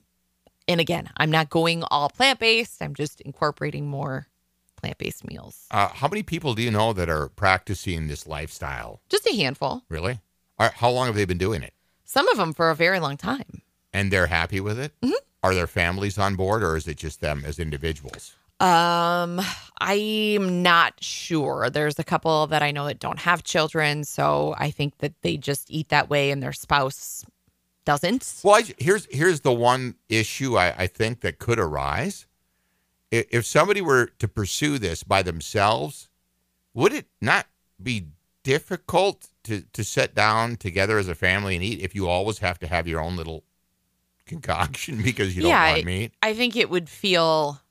and 0.68 0.82
again, 0.82 1.10
I'm 1.16 1.32
not 1.32 1.50
going 1.50 1.84
all 1.84 2.10
plant 2.10 2.39
based. 2.39 2.82
I'm 2.82 2.94
just 2.94 3.22
incorporating 3.22 3.88
more 3.88 4.27
plant 4.75 4.98
based 4.98 5.25
meals. 5.25 5.66
Uh, 5.72 5.88
how 5.88 6.08
many 6.08 6.24
people 6.24 6.54
do 6.54 6.62
you 6.62 6.72
know 6.72 6.92
that 6.94 7.10
are 7.10 7.30
practicing 7.30 8.08
this 8.08 8.27
lifestyle? 8.27 9.00
Just 9.10 9.25
a 9.27 9.36
handful. 9.36 9.84
Really? 9.89 10.20
Are, 10.60 10.72
how 10.75 10.89
long 10.89 11.08
have 11.08 11.16
they 11.16 11.25
been 11.25 11.38
doing 11.38 11.63
it? 11.63 11.74
Some 12.04 12.27
of 12.27 12.38
them 12.38 12.54
for 12.54 12.70
a 12.70 12.75
very 12.75 13.00
long 13.00 13.16
time. 13.16 13.62
And 13.94 14.12
they're 14.12 14.27
happy 14.27 14.60
with 14.60 14.77
it? 14.77 14.94
Mhm. 15.01 15.13
Are 15.44 15.54
their 15.54 15.68
families 15.68 16.18
on 16.18 16.36
board, 16.36 16.63
or 16.63 16.75
is 16.75 16.88
it 16.88 16.98
just 16.98 17.22
them 17.22 17.44
as 17.46 17.60
individuals? 17.60 18.36
Um, 18.60 19.40
I'm 19.80 20.64
not 20.64 20.96
sure. 21.04 21.70
There's 21.70 22.00
a 22.00 22.04
couple 22.04 22.48
that 22.48 22.64
I 22.64 22.72
know 22.72 22.86
that 22.88 23.00
don't 23.00 23.20
have 23.20 23.44
children, 23.44 24.04
so 24.04 24.56
I 24.58 24.72
think 24.72 24.98
that 24.98 25.14
they 25.22 25.38
just 25.38 25.70
eat 25.70 25.90
that 25.90 26.10
way 26.10 26.32
and 26.32 26.42
their 26.42 26.54
spouse 26.54 27.24
doesn't. 27.86 28.44
Well, 28.44 28.56
I, 28.56 28.64
here's 28.78 29.06
here's 29.12 29.42
the 29.42 29.54
one 29.54 29.96
issue 30.10 30.58
I, 30.58 30.74
I 30.84 30.88
think 30.88 31.22
that 31.22 31.40
could 31.40 31.60
arise. 31.60 32.26
If 33.12 33.46
somebody 33.46 33.82
were 33.82 34.08
to 34.20 34.28
pursue 34.28 34.80
this 34.80 35.04
by 35.04 35.24
themselves, 35.24 36.10
would 36.74 36.94
it 36.94 37.08
not 37.22 37.48
be 37.82 38.10
difficult 38.44 39.30
to 39.46 39.64
to 39.74 39.84
sit 39.84 40.16
down 40.16 40.58
together 40.58 41.00
as 41.00 41.10
a 41.10 41.16
family 41.16 41.56
and 41.56 41.64
eat 41.64 41.82
if 41.82 41.96
you 41.96 42.08
always 42.10 42.40
have 42.40 42.60
to 42.60 42.68
have 42.68 42.88
your 42.88 43.02
own 43.02 43.18
little 43.18 43.46
concoction 44.26 45.02
because 45.04 45.36
you 45.36 45.44
don't 45.44 45.62
Yeah, 45.62 45.64
want 45.64 45.84
meat? 45.84 46.14
I 46.22 46.34
think 46.34 46.56
it 46.56 46.70
would 46.70 46.90
feel 46.90 47.62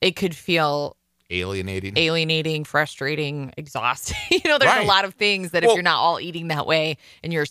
it 0.00 0.16
could 0.16 0.34
feel 0.34 0.96
Alienating. 1.30 1.96
alienating, 1.96 2.64
frustrating, 2.64 3.52
exhausting. 3.56 4.16
you 4.30 4.40
know, 4.44 4.58
there's 4.58 4.70
Right. 4.70 4.84
a 4.84 4.88
lot 4.88 5.04
of 5.04 5.14
things 5.14 5.50
that 5.52 5.64
if 5.64 5.72
you're 5.74 5.82
not 5.82 5.98
all 5.98 6.20
eating 6.20 6.48
that 6.48 6.66
way 6.66 6.96
and 7.24 7.32
you're 7.32 7.46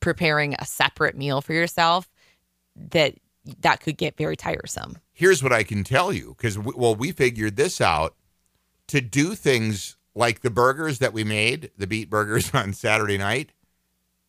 preparing 0.00 0.54
a 0.58 0.64
separate 0.64 1.16
meal 1.16 1.40
for 1.40 1.52
yourself, 1.52 2.08
that 2.76 3.14
that 3.60 3.80
could 3.80 3.96
get 3.96 4.16
very 4.16 4.36
tiresome. 4.36 4.98
here's 5.12 5.42
what 5.42 5.52
I 5.52 5.62
can 5.64 5.82
tell 5.82 6.12
you 6.12 6.34
because 6.36 6.56
well, 6.58 6.94
we 6.94 7.10
figured 7.12 7.56
this 7.56 7.80
out 7.80 8.14
to 8.88 9.00
do 9.00 9.34
things 9.34 9.96
like 10.14 10.40
the 10.42 10.50
burgers 10.50 10.98
that 11.00 11.12
we 11.12 11.24
made, 11.24 11.70
the 11.76 11.86
beet 11.86 12.08
burgers 12.10 12.50
on 12.54 12.72
Saturday 12.72 13.18
night. 13.18 13.50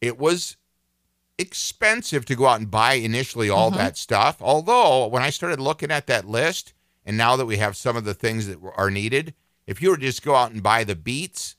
It 0.01 0.17
was 0.17 0.55
expensive 1.37 2.25
to 2.25 2.35
go 2.35 2.47
out 2.47 2.59
and 2.59 2.69
buy 2.71 2.93
initially 2.93 3.49
all 3.49 3.71
Mhm. 3.71 3.77
that 3.77 3.97
stuff. 3.97 4.37
Although 4.41 5.07
when 5.07 5.21
I 5.23 5.29
started 5.29 5.59
looking 5.59 5.91
at 5.91 6.07
that 6.07 6.25
list, 6.27 6.73
and 7.09 7.17
now 7.17 7.35
that 7.35 7.47
we 7.47 7.57
have 7.57 7.75
some 7.75 7.97
of 7.97 8.03
the 8.03 8.13
things 8.13 8.45
that 8.45 8.59
are 8.77 8.91
needed, 8.91 9.33
if 9.65 9.81
you 9.81 9.89
were 9.89 9.97
to 9.97 10.01
just 10.03 10.23
go 10.23 10.35
out 10.35 10.51
and 10.51 10.61
buy 10.61 10.83
the 10.83 10.95
beets 10.95 11.55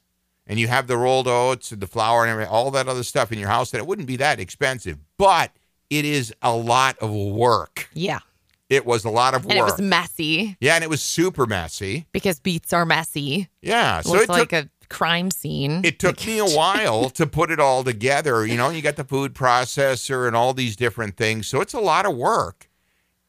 and 0.47 0.61
you 0.61 0.69
have 0.69 0.87
the 0.87 0.97
rolled 0.97 1.27
oats 1.27 1.73
and 1.73 1.83
the 1.83 1.89
flour 1.89 2.25
and 2.25 2.47
all 2.47 2.71
that 2.71 2.87
other 2.87 3.03
stuff 3.03 3.33
in 3.33 3.39
your 3.41 3.49
house, 3.49 3.73
then 3.73 3.81
it 3.81 3.87
wouldn't 3.89 4.07
be 4.07 4.15
that 4.15 4.39
expensive. 4.39 4.99
But 5.19 5.51
it 5.91 6.05
is 6.05 6.33
a 6.41 6.55
lot 6.55 6.99
of 6.99 7.13
work. 7.13 7.89
Yeah. 7.93 8.21
It 8.69 8.87
was 8.87 9.05
a 9.05 9.11
lot 9.11 9.35
of 9.35 9.45
work. 9.45 9.51
And 9.51 9.59
it 9.59 9.65
was 9.65 9.81
messy 9.81 10.57
yeah, 10.61 10.77
and 10.77 10.85
it 10.85 10.89
was 10.89 11.03
super 11.03 11.47
messy. 11.47 12.07
because 12.13 12.39
beets 12.39 12.73
are 12.73 12.87
messy. 12.87 13.49
Yeah, 13.61 14.03
so 14.03 14.15
it's 14.15 14.23
it 14.23 14.27
took 14.29 14.37
like 14.37 14.53
a 14.53 14.71
crime 14.89 15.33
scene. 15.33 15.85
it 15.85 15.99
took 15.99 16.25
me 16.29 16.39
a 16.39 16.47
while 16.47 17.11
to 17.11 17.27
put 17.27 17.51
it 17.51 17.59
all 17.59 17.83
together. 17.83 18.47
You 18.47 18.57
know, 18.57 18.71
you 18.71 18.83
got 18.83 18.95
the 18.95 19.03
food 19.03 19.35
processor 19.35 20.29
and 20.29 20.37
all 20.37 20.55
these 20.55 20.77
different 20.77 21.17
things, 21.17 21.49
so 21.49 21.61
it's 21.61 21.75
a 21.75 21.81
lot 21.81 22.07
of 22.07 22.17
work. 22.17 22.69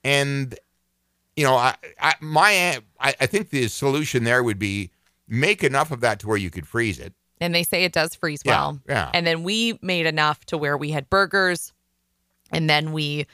And 0.03 0.55
you 1.35 1.43
know, 1.43 1.55
I, 1.55 1.75
I 1.99 2.13
my 2.21 2.79
I, 2.99 3.15
I 3.19 3.25
think 3.25 3.49
the 3.49 3.67
solution 3.67 4.23
there 4.23 4.43
would 4.43 4.59
be 4.59 4.91
make 5.27 5.63
enough 5.63 5.91
of 5.91 6.01
that 6.01 6.19
to 6.19 6.27
where 6.27 6.37
you 6.37 6.49
could 6.49 6.67
freeze 6.67 6.99
it. 6.99 7.13
and 7.39 7.55
they 7.55 7.63
say 7.63 7.83
it 7.83 7.93
does 7.93 8.13
freeze 8.15 8.41
Yeah, 8.45 8.51
well. 8.51 8.79
yeah. 8.87 9.09
And 9.13 9.25
then 9.25 9.43
we 9.43 9.79
made 9.81 10.05
enough 10.05 10.45
to 10.47 10.57
where 10.57 10.77
we 10.77 10.91
had 10.91 11.09
burgers 11.09 11.71
and 12.51 12.69
then 12.69 12.91
we 12.91 13.27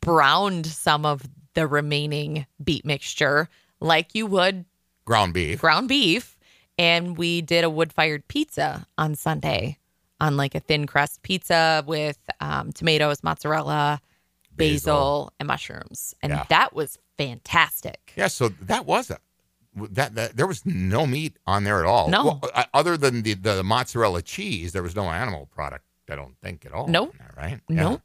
browned 0.00 0.66
some 0.66 1.06
of 1.06 1.22
the 1.54 1.66
remaining 1.66 2.46
beet 2.62 2.84
mixture 2.84 3.48
like 3.80 4.14
you 4.14 4.26
would 4.26 4.64
Ground 5.04 5.34
beef. 5.34 5.60
ground 5.60 5.88
beef 5.88 6.36
and 6.78 7.16
we 7.16 7.40
did 7.42 7.62
a 7.64 7.70
wood-fired 7.70 8.26
pizza 8.28 8.86
on 8.98 9.14
Sunday 9.14 9.78
on 10.20 10.36
like 10.36 10.54
a 10.54 10.60
thin 10.60 10.86
crust 10.86 11.22
pizza 11.22 11.84
with 11.86 12.18
um, 12.40 12.72
tomatoes, 12.72 13.22
mozzarella, 13.22 14.00
basil, 14.56 14.76
Basil. 14.76 15.32
and 15.40 15.46
mushrooms. 15.48 16.14
And 16.22 16.32
Yeah. 16.32 16.44
that 16.48 16.74
was 16.74 16.98
fantastic. 17.18 18.12
Yeah, 18.16 18.28
so 18.28 18.48
that 18.62 18.86
was 18.86 19.10
a 19.10 19.18
that, 19.90 20.14
that 20.14 20.36
there 20.36 20.46
was 20.46 20.64
no 20.64 21.04
meat 21.04 21.36
on 21.46 21.64
there 21.64 21.80
at 21.80 21.86
all. 21.86 22.08
No. 22.08 22.24
Well, 22.24 22.40
uh, 22.54 22.64
other 22.72 22.96
than 22.96 23.22
the, 23.22 23.34
the 23.34 23.64
mozzarella 23.64 24.22
cheese, 24.22 24.72
there 24.72 24.84
was 24.84 24.94
no 24.94 25.06
animal 25.10 25.46
product. 25.46 25.84
I 26.08 26.14
don't 26.14 26.36
think 26.40 26.64
at 26.64 26.72
all. 26.72 26.86
Nope. 26.86 27.14
there, 27.18 27.34
right? 27.36 27.60
Nope. 27.68 28.00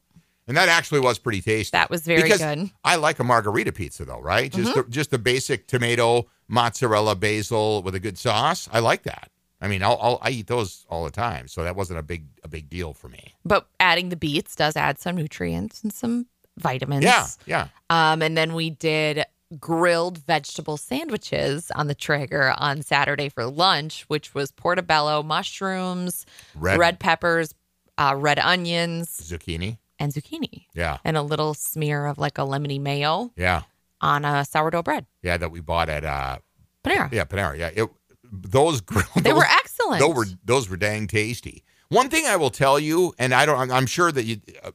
And 0.48 0.58
that 0.58 0.68
actually 0.68 1.02
was 1.02 1.20
pretty 1.20 1.42
tasty. 1.42 1.76
That 1.78 1.92
was 1.92 2.02
very 2.02 2.24
Because 2.24 2.40
good. 2.40 2.72
I 2.84 2.96
like 2.96 3.20
a 3.20 3.24
margherita 3.24 3.72
pizza 3.72 4.04
though, 4.04 4.20
right? 4.20 4.52
Just 4.52 4.72
Mm-hmm. 4.72 4.82
the, 4.82 4.90
just 4.90 5.12
the 5.12 5.20
basic 5.20 5.68
tomato, 5.68 6.28
mozzarella, 6.48 7.16
basil 7.16 7.84
with 7.84 7.94
a 7.94 8.00
good 8.00 8.18
sauce. 8.18 8.68
I 8.72 8.80
like 8.80 9.04
that. 9.04 9.30
I 9.62 9.68
mean, 9.68 9.84
I'll, 9.84 10.00
I'll 10.02 10.18
I 10.24 10.30
eat 10.32 10.48
those 10.48 10.86
all 10.90 11.04
the 11.04 11.12
time, 11.12 11.48
so 11.50 11.64
that 11.64 11.76
wasn't 11.76 12.00
a 12.00 12.04
big 12.04 12.26
a 12.44 12.48
big 12.48 12.68
deal 12.70 12.94
for 12.94 13.10
me. 13.10 13.36
But 13.46 13.68
adding 13.80 14.10
the 14.10 14.16
beets 14.16 14.56
does 14.56 14.76
add 14.76 14.98
some 14.98 15.18
nutrients 15.18 15.84
and 15.84 15.92
some 15.94 16.28
vitamins. 16.60 17.04
Yeah, 17.04 17.28
yeah. 17.46 17.68
Um, 17.90 18.22
and 18.22 18.38
then 18.38 18.54
we 18.54 18.70
did 18.70 19.26
grilled 19.60 20.20
vegetable 20.20 20.78
sandwiches 20.78 21.72
on 21.76 21.88
the 21.88 21.96
Traeger 21.96 22.54
on 22.58 22.82
Saturday 22.84 23.30
for 23.30 23.46
lunch, 23.46 24.04
which 24.08 24.34
was 24.36 24.52
portobello 24.52 25.24
mushrooms, 25.24 26.26
Red, 26.56 26.78
red 26.78 27.00
peppers, 27.00 27.54
uh, 27.98 28.14
red 28.16 28.38
onions, 28.40 29.10
zucchini. 29.10 29.78
and 29.98 30.14
zucchini, 30.14 30.66
Yeah, 30.76 30.98
and 31.04 31.18
a 31.18 31.22
little 31.24 31.54
smear 31.56 32.06
of 32.06 32.18
like 32.18 32.38
a 32.38 32.42
lemony 32.42 32.80
mayo 32.80 33.32
yeah, 33.36 33.64
on 34.02 34.24
a 34.26 34.46
sourdough 34.46 34.84
bread. 34.84 35.06
yeah. 35.24 35.38
That 35.38 35.52
we 35.52 35.62
bought 35.62 35.90
at 35.90 36.06
uh 36.06 36.38
Panera. 36.84 37.12
yeah 37.12 37.26
Panera. 37.26 37.58
Yeah, 37.58 37.72
it, 37.76 37.90
those 38.32 38.82
grilled. 38.90 39.08
They 39.16 39.32
those, 39.32 39.38
were 39.38 39.46
excellent. 39.50 40.00
Those 40.00 40.16
were 40.16 40.26
those 40.46 40.70
were 40.70 40.78
dang 40.78 41.08
tasty. 41.08 41.64
One 41.90 42.10
thing 42.10 42.28
I 42.28 42.36
will 42.36 42.52
tell 42.52 42.80
you, 42.80 43.16
and 43.18 43.34
I 43.34 43.48
don't, 43.48 43.58
I'm, 43.58 43.72
I'm 43.72 43.88
sure 43.88 44.12
that 44.12 44.24
you, 44.24 44.42
uh, 44.64 44.70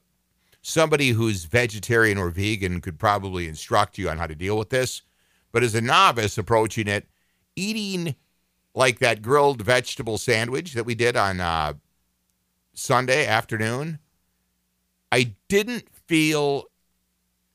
somebody 0.66 1.10
who's 1.10 1.44
vegetarian 1.44 2.16
or 2.16 2.30
vegan 2.30 2.80
could 2.80 2.98
probably 2.98 3.46
instruct 3.46 3.98
you 3.98 4.08
on 4.08 4.16
how 4.16 4.26
to 4.26 4.34
deal 4.34 4.56
with 4.56 4.70
this. 4.70 5.02
But 5.52 5.62
as 5.62 5.74
a 5.74 5.80
novice 5.82 6.38
approaching 6.38 6.88
it, 6.88 7.06
eating 7.54 8.14
like 8.74 8.98
that 8.98 9.20
grilled 9.20 9.60
vegetable 9.60 10.16
sandwich 10.16 10.72
that 10.72 10.86
we 10.86 10.94
did 10.94 11.16
on 11.16 11.38
uh, 11.38 11.74
Sunday 12.72 13.26
afternoon, 13.26 13.98
I 15.12 15.34
didn't 15.48 15.86
feel 16.06 16.64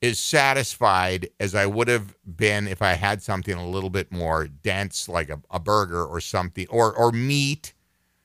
as 0.03 0.19
satisfied 0.19 1.29
as 1.39 1.55
I 1.55 1.65
would 1.65 1.87
have 1.87 2.15
been 2.37 2.67
if 2.67 2.83
I 2.83 2.93
had 2.93 3.23
something 3.23 3.55
a 3.55 3.67
little 3.67 3.89
bit 3.89 4.11
more 4.11 4.47
dense, 4.47 5.09
like 5.09 5.29
a, 5.29 5.41
a 5.49 5.59
burger 5.59 6.05
or 6.05 6.21
something, 6.21 6.67
or 6.69 6.95
or 6.95 7.11
meat. 7.11 7.73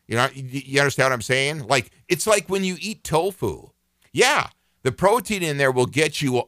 You 0.07 0.17
know, 0.17 0.29
you, 0.35 0.79
understand 0.79 1.07
what 1.07 1.15
I'm 1.15 1.23
saying? 1.23 1.67
Like 1.67 1.91
it's 2.07 2.27
like 2.27 2.51
when 2.51 2.65
you 2.65 2.77
eat 2.79 3.03
tofu. 3.03 3.71
Yeah, 4.13 4.49
the 4.85 4.93
protein 4.93 5.43
in 5.43 5.57
there 5.57 5.73
will 5.73 5.87
get 5.87 6.23
you 6.23 6.45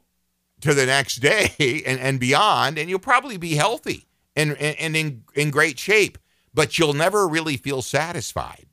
to 0.61 0.73
the 0.75 0.87
next 0.87 1.17
day 1.17 1.83
and, 1.87 1.99
and 1.99 2.21
beyond, 2.21 2.79
and 2.79 2.89
you'll 2.89 3.01
probably 3.01 3.37
be 3.37 3.57
healthy 3.57 4.07
and, 4.37 4.53
and, 4.53 4.77
and 4.79 4.97
in, 4.97 5.25
in 5.35 5.51
great 5.51 5.79
shape, 5.79 6.17
but 6.55 6.79
you'll 6.79 6.93
never 6.93 7.27
really 7.27 7.57
feel 7.57 7.83
satisfied. 7.83 8.67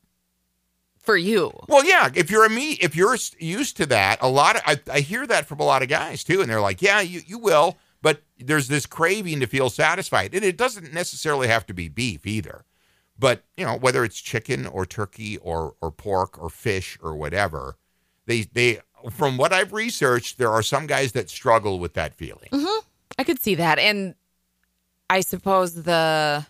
for 0.98 1.16
you. 1.16 1.52
Well, 1.68 1.84
yeah, 1.84 2.10
if 2.14 2.30
you're 2.30 2.46
a 2.46 2.50
meat, 2.50 2.78
if 2.82 2.96
you're 2.96 3.16
used 3.38 3.76
to 3.78 3.86
that, 3.86 4.18
a 4.22 4.28
lot 4.28 4.56
of 4.56 4.62
I, 4.66 4.80
I 4.90 5.00
hear 5.00 5.26
that 5.26 5.46
from 5.46 5.60
a 5.60 5.64
lot 5.64 5.82
of 5.82 5.88
guys 5.88 6.24
too, 6.24 6.40
and 6.40 6.48
they're 6.50 6.60
like, 6.60 6.80
yeah, 6.80 7.00
you 7.00 7.20
you 7.26 7.38
will, 7.38 7.76
but 8.02 8.22
there's 8.38 8.68
this 8.68 8.86
craving 8.86 9.40
to 9.40 9.46
feel 9.46 9.70
satisfied, 9.70 10.34
and 10.34 10.44
it 10.44 10.56
doesn't 10.56 10.92
necessarily 10.94 11.48
have 11.48 11.66
to 11.66 11.74
be 11.74 11.88
beef 11.88 12.26
either, 12.26 12.64
but 13.18 13.44
you 13.56 13.64
know 13.64 13.76
whether 13.76 14.04
it's 14.04 14.20
chicken 14.20 14.66
or 14.66 14.86
turkey 14.86 15.36
or 15.38 15.74
or 15.80 15.90
pork 15.90 16.42
or 16.42 16.48
fish 16.50 16.98
or 17.02 17.14
whatever, 17.14 17.76
they 18.26 18.42
they 18.42 18.80
from 19.10 19.36
what 19.36 19.52
I've 19.52 19.72
researched, 19.72 20.38
there 20.38 20.50
are 20.50 20.62
some 20.62 20.86
guys 20.86 21.12
that 21.12 21.28
struggle 21.30 21.78
with 21.78 21.94
that 21.94 22.14
feeling. 22.14 22.48
Mm-hmm. 22.52 22.86
I 23.18 23.24
could 23.24 23.40
see 23.40 23.54
that. 23.56 23.78
And 23.78 24.14
I 25.10 25.20
suppose 25.20 25.82
the 25.84 26.46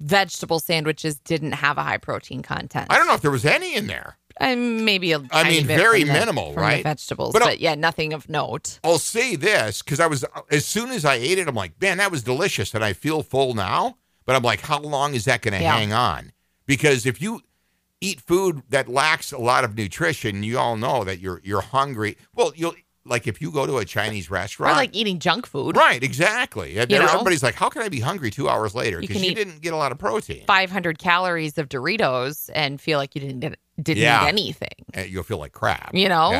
vegetable 0.00 0.58
sandwiches 0.58 1.16
didn't 1.20 1.52
have 1.52 1.78
a 1.78 1.82
high 1.82 1.98
protein 1.98 2.42
content. 2.42 2.86
I 2.90 2.98
don't 2.98 3.06
know 3.06 3.14
if 3.14 3.20
there 3.22 3.30
was 3.30 3.44
any 3.44 3.76
in 3.76 3.86
there. 3.86 4.16
Maybe 4.40 5.12
a 5.12 5.20
I 5.30 5.48
mean, 5.48 5.66
very 5.66 6.04
the- 6.04 6.12
minimal, 6.12 6.46
from 6.54 6.62
the 6.62 6.66
right? 6.68 6.82
vegetables, 6.82 7.32
But 7.34 7.42
but, 7.42 7.60
yeah, 7.60 7.74
nothing 7.74 8.12
of 8.12 8.28
note. 8.28 8.80
I'll 8.82 8.98
say 8.98 9.36
this 9.36 9.82
because 9.82 10.00
I 10.00 10.06
was 10.06 10.24
as 10.50 10.64
soon 10.64 10.90
as 10.90 11.04
I 11.04 11.16
ate 11.16 11.38
it, 11.38 11.46
I'm 11.46 11.54
like, 11.54 11.80
man, 11.80 11.98
that 11.98 12.10
was 12.10 12.22
delicious, 12.22 12.74
and 12.74 12.82
I 12.82 12.94
feel 12.94 13.22
full 13.22 13.54
now. 13.54 13.98
But 14.24 14.34
I'm 14.36 14.42
like, 14.42 14.60
how 14.62 14.78
long 14.78 15.14
is 15.14 15.26
that 15.26 15.42
going 15.42 15.52
to 15.54 15.60
Yeah. 15.60 15.76
hang 15.76 15.92
on? 15.92 16.32
Because 16.66 17.04
if 17.06 17.20
you 17.20 17.42
eat 18.02 18.20
food 18.20 18.62
that 18.68 18.88
lacks 18.88 19.32
a 19.32 19.38
lot 19.38 19.64
of 19.64 19.76
nutrition, 19.76 20.42
you 20.42 20.58
all 20.58 20.76
know 20.76 21.04
that 21.04 21.18
you're 21.20 21.40
you're 21.44 21.60
hungry. 21.62 22.16
Well, 22.34 22.52
you'll 22.56 22.74
like 23.04 23.26
if 23.26 23.42
you 23.42 23.50
go 23.50 23.66
to 23.66 23.78
a 23.78 23.84
Chinese 23.84 24.30
Or 24.30 24.34
restaurant, 24.34 24.76
like 24.76 24.94
eating 24.94 25.18
junk 25.18 25.46
food. 25.46 25.76
right? 25.76 26.02
Exactly. 26.02 26.78
And 26.78 26.88
You 26.90 26.98
know? 27.00 27.06
Everybody's 27.06 27.42
like, 27.42 27.56
how 27.56 27.68
can 27.68 27.82
I 27.82 27.88
be 27.88 27.98
hungry 28.00 28.30
two 28.30 28.48
hours 28.48 28.74
later? 28.76 28.96
You 29.00 29.08
Because 29.08 29.16
can 29.22 29.24
you, 29.30 29.34
didn't 29.34 29.60
get 29.60 29.72
a 29.72 29.76
lot 29.76 29.90
of 29.90 29.98
protein. 29.98 30.44
500 30.46 30.98
calories 31.00 31.58
of 31.58 31.68
Doritos 31.68 32.48
and 32.54 32.80
feel 32.80 32.98
like 32.98 33.16
you 33.16 33.20
didn't 33.20 33.40
get, 33.40 33.58
didn't 33.82 34.02
Yeah. 34.04 34.24
eat 34.24 34.28
anything. 34.28 34.68
And 34.94 35.10
you'll 35.10 35.24
feel 35.24 35.38
like 35.38 35.50
crap. 35.50 35.92
You 35.94 36.08
know? 36.08 36.30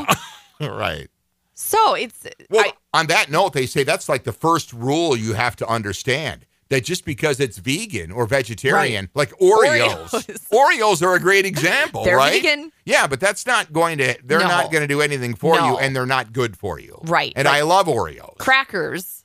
Yeah. 0.61 0.69
right. 0.69 1.09
So 1.55 1.95
it's 1.95 2.27
Well, 2.49 2.65
I, 2.65 2.99
on 3.01 3.07
that 3.09 3.29
note, 3.31 3.55
they 3.55 3.67
say 3.67 3.83
that's 3.83 4.09
like 4.09 4.23
the 4.23 4.33
first 4.33 4.73
rule 4.73 5.17
you 5.17 5.33
have 5.35 5.57
to 5.57 5.67
understand 5.67 6.47
that 6.73 6.85
just 6.85 7.05
because 7.05 7.39
it's 7.39 7.59
vegan 7.59 8.11
or 8.11 8.27
vegetarian, 8.27 9.09
like 9.15 9.31
Oreos, 9.39 10.09
Oreos. 10.09 10.49
Oreos 10.53 11.03
are 11.07 11.15
a 11.15 11.21
great 11.21 11.45
example, 11.47 12.03
They're 12.07 12.17
right? 12.17 12.43
vegan. 12.43 12.73
Yeah, 12.85 13.07
but 13.07 13.21
that's 13.21 13.47
not 13.47 13.73
going 13.73 13.99
to, 13.99 14.17
they're 14.25 14.41
No. 14.41 14.49
not 14.49 14.73
going 14.73 14.81
to 14.83 14.89
do 14.89 15.01
anything 15.01 15.35
for 15.35 15.55
you 15.57 15.79
and 15.79 15.95
they're 15.95 16.07
not 16.07 16.33
good 16.33 16.57
for 16.57 16.81
you. 16.81 16.99
Right, 17.05 17.33
And 17.37 17.47
right. 17.47 17.59
I 17.59 17.63
love 17.63 17.87
Oreos. 17.87 18.39
crackers, 18.39 19.25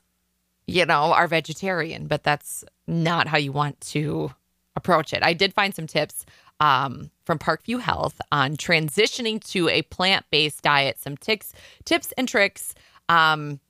you 0.66 0.84
know, 0.86 1.12
are 1.12 1.26
vegetarian, 1.26 2.06
but 2.06 2.22
that's 2.22 2.64
not 2.86 3.26
how 3.26 3.38
you 3.38 3.50
want 3.52 3.80
to 3.92 4.30
approach 4.76 5.12
it. 5.12 5.22
I 5.22 5.32
did 5.32 5.54
find 5.54 5.74
some 5.74 5.86
tips 5.86 6.26
um, 6.60 7.10
from 7.24 7.38
Parkview 7.38 7.80
Health 7.80 8.20
on 8.30 8.56
transitioning 8.56 9.42
to 9.52 9.68
a 9.70 9.82
plant 9.82 10.26
based 10.30 10.62
diet, 10.62 10.98
some 10.98 11.16
tips, 11.16 11.52
tips 11.84 12.12
and 12.18 12.28
tricks. 12.28 12.74
Um, 13.08 13.60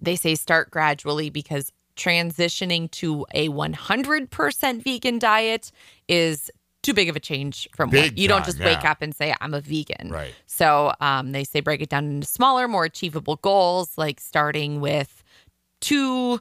they 0.00 0.14
say 0.16 0.34
start 0.34 0.70
gradually 0.70 1.30
because 1.30 1.72
transitioning 1.96 2.90
to 2.92 3.26
a 3.34 3.48
100% 3.48 4.82
vegan 4.84 5.18
diet 5.18 5.72
is 6.08 6.50
too 6.82 6.94
big 6.94 7.08
of 7.08 7.16
a 7.16 7.20
change 7.20 7.68
from 7.74 7.90
Big 7.90 8.12
what 8.12 8.18
you 8.18 8.28
don't 8.28 8.42
time, 8.42 8.46
just 8.52 8.60
wake 8.60 8.84
up 8.84 9.02
and 9.02 9.12
say 9.12 9.34
i'm 9.40 9.54
a 9.54 9.60
vegan 9.60 10.08
Right. 10.10 10.32
so 10.46 10.92
um, 11.00 11.32
they 11.32 11.42
say 11.42 11.58
break 11.60 11.80
it 11.80 11.88
down 11.88 12.04
into 12.04 12.26
smaller, 12.28 12.68
more 12.68 12.84
achievable 12.84 13.36
goals, 13.36 13.98
like 13.98 14.20
starting 14.20 14.80
with 14.80 15.24
two 15.80 16.40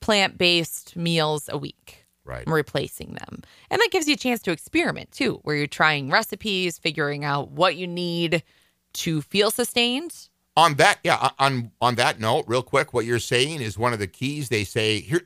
plant 0.00 0.36
based 0.36 0.96
meals 0.96 1.48
a 1.48 1.56
week, 1.56 2.06
Right. 2.24 2.44
and 2.44 2.52
replacing 2.52 3.12
them. 3.14 3.42
And 3.70 3.80
that 3.80 3.88
gives 3.92 4.08
you 4.08 4.14
a 4.14 4.16
chance 4.16 4.42
to 4.42 4.50
experiment 4.50 5.12
too, 5.12 5.38
where 5.44 5.54
you're 5.54 5.66
trying 5.68 6.10
recipes, 6.10 6.78
figuring 6.78 7.24
out 7.24 7.50
what 7.52 7.76
you 7.76 7.86
need 7.86 8.42
to 8.94 9.22
feel 9.22 9.50
sustained. 9.52 10.28
On 10.54 10.74
that, 10.74 10.98
yeah, 11.02 11.30
on 11.38 11.72
on 11.80 11.94
that 11.94 12.20
note, 12.20 12.44
real 12.46 12.62
quick, 12.62 12.92
what 12.92 13.06
you're 13.06 13.18
saying 13.18 13.62
is 13.62 13.78
one 13.78 13.92
of 13.92 13.98
the 13.98 14.06
keys. 14.06 14.50
They 14.50 14.64
say 14.64 15.00
here, 15.00 15.22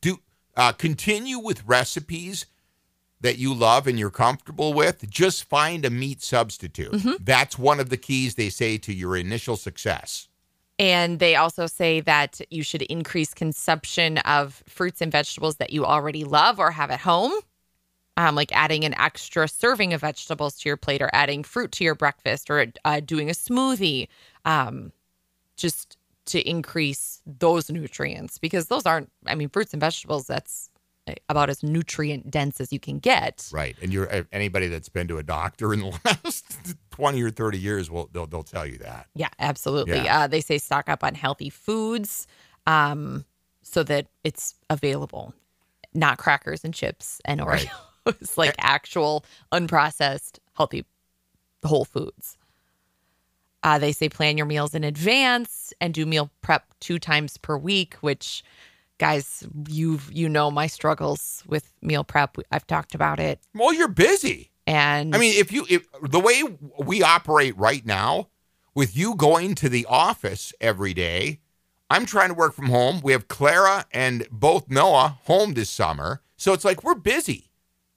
do 0.00 0.18
uh, 0.56 0.72
continue 0.72 1.38
with 1.38 1.64
recipes 1.64 2.46
that 3.20 3.38
you 3.38 3.54
love 3.54 3.86
and 3.86 3.98
you're 3.98 4.10
comfortable 4.10 4.74
with. 4.74 5.08
Just 5.08 5.44
find 5.44 5.84
a 5.84 5.90
meat 5.90 6.22
substitute. 6.22 6.92
Mm-hmm. 6.92 7.24
That's 7.24 7.58
one 7.58 7.80
of 7.80 7.88
the 7.88 7.96
keys 7.96 8.34
they 8.34 8.50
say 8.50 8.78
to 8.78 8.92
your 8.92 9.16
initial 9.16 9.56
success. 9.56 10.28
And 10.78 11.18
they 11.18 11.34
also 11.34 11.66
say 11.66 12.00
that 12.02 12.40
you 12.50 12.62
should 12.62 12.82
increase 12.82 13.34
consumption 13.34 14.18
of 14.18 14.62
fruits 14.68 15.00
and 15.00 15.10
vegetables 15.10 15.56
that 15.56 15.72
you 15.72 15.84
already 15.84 16.24
love 16.24 16.60
or 16.60 16.70
have 16.70 16.90
at 16.90 17.00
home. 17.00 17.32
Um, 18.18 18.34
like 18.34 18.50
adding 18.52 18.84
an 18.84 18.94
extra 18.98 19.46
serving 19.46 19.94
of 19.94 20.00
vegetables 20.00 20.58
to 20.58 20.68
your 20.68 20.76
plate 20.76 21.00
or 21.00 21.08
adding 21.12 21.44
fruit 21.44 21.70
to 21.72 21.84
your 21.84 21.94
breakfast 21.94 22.50
or 22.50 22.66
uh, 22.84 22.98
doing 22.98 23.30
a 23.30 23.32
smoothie 23.32 24.08
um, 24.44 24.90
just 25.56 25.96
to 26.28 26.40
increase 26.48 27.22
those 27.26 27.70
nutrients 27.70 28.38
because 28.38 28.66
those 28.66 28.86
aren't, 28.86 29.10
I 29.26 29.34
mean, 29.34 29.48
fruits 29.48 29.72
and 29.72 29.80
vegetables, 29.80 30.26
that's 30.26 30.68
eh, 31.06 31.14
about 31.28 31.48
as 31.48 31.62
nutrient 31.62 32.30
dense 32.30 32.60
as 32.60 32.72
you 32.72 32.78
can 32.78 32.98
get. 32.98 33.48
Right. 33.52 33.76
And 33.80 33.92
you're 33.92 34.26
anybody 34.30 34.68
that's 34.68 34.88
been 34.88 35.08
to 35.08 35.18
a 35.18 35.22
doctor 35.22 35.72
in 35.72 35.80
the 35.80 35.86
last 36.04 36.74
20 36.90 37.22
or 37.22 37.30
30 37.30 37.58
years 37.58 37.90
will 37.90 38.10
they'll 38.12 38.26
they'll 38.26 38.42
tell 38.42 38.66
you 38.66 38.78
that. 38.78 39.06
Yeah, 39.14 39.30
absolutely. 39.38 39.96
Yeah. 39.96 40.20
Uh, 40.20 40.26
they 40.26 40.40
say 40.40 40.58
stock 40.58 40.88
up 40.88 41.02
on 41.02 41.14
healthy 41.14 41.50
foods 41.50 42.26
um, 42.66 43.24
so 43.62 43.82
that 43.84 44.08
it's 44.22 44.54
available, 44.68 45.32
not 45.94 46.18
crackers 46.18 46.64
and 46.64 46.74
chips 46.74 47.20
and 47.24 47.44
Right. 47.44 47.68
Oreos, 48.08 48.36
like 48.36 48.54
actual 48.58 49.24
unprocessed 49.52 50.38
healthy 50.54 50.84
whole 51.64 51.84
foods. 51.84 52.36
Uh, 53.62 53.78
they 53.78 53.92
say 53.92 54.08
plan 54.08 54.36
your 54.36 54.46
meals 54.46 54.74
in 54.74 54.84
advance 54.84 55.72
and 55.80 55.92
do 55.92 56.06
meal 56.06 56.30
prep 56.42 56.64
two 56.80 56.98
times 56.98 57.36
per 57.38 57.56
week, 57.56 57.94
which 58.00 58.44
guys, 58.98 59.46
you've 59.68 60.12
you 60.12 60.28
know 60.28 60.50
my 60.50 60.66
struggles 60.66 61.42
with 61.46 61.72
meal 61.82 62.04
prep. 62.04 62.36
I've 62.52 62.66
talked 62.66 62.94
about 62.94 63.18
it. 63.18 63.40
Well, 63.54 63.72
you're 63.72 63.88
busy. 63.88 64.50
And 64.66 65.14
I 65.14 65.18
mean, 65.18 65.34
if 65.38 65.50
you 65.50 65.64
if 65.68 65.86
the 66.02 66.20
way 66.20 66.42
we 66.78 67.02
operate 67.02 67.56
right 67.56 67.84
now, 67.86 68.28
with 68.74 68.96
you 68.96 69.14
going 69.14 69.54
to 69.56 69.68
the 69.68 69.86
office 69.88 70.52
every 70.60 70.92
day, 70.92 71.40
I'm 71.90 72.04
trying 72.04 72.28
to 72.28 72.34
work 72.34 72.52
from 72.52 72.66
home. 72.66 73.00
We 73.02 73.12
have 73.12 73.28
Clara 73.28 73.86
and 73.92 74.26
both 74.30 74.68
Noah 74.68 75.18
home 75.24 75.54
this 75.54 75.70
summer, 75.70 76.20
so 76.36 76.52
it's 76.52 76.64
like 76.64 76.84
we're 76.84 76.94
busy. 76.94 77.47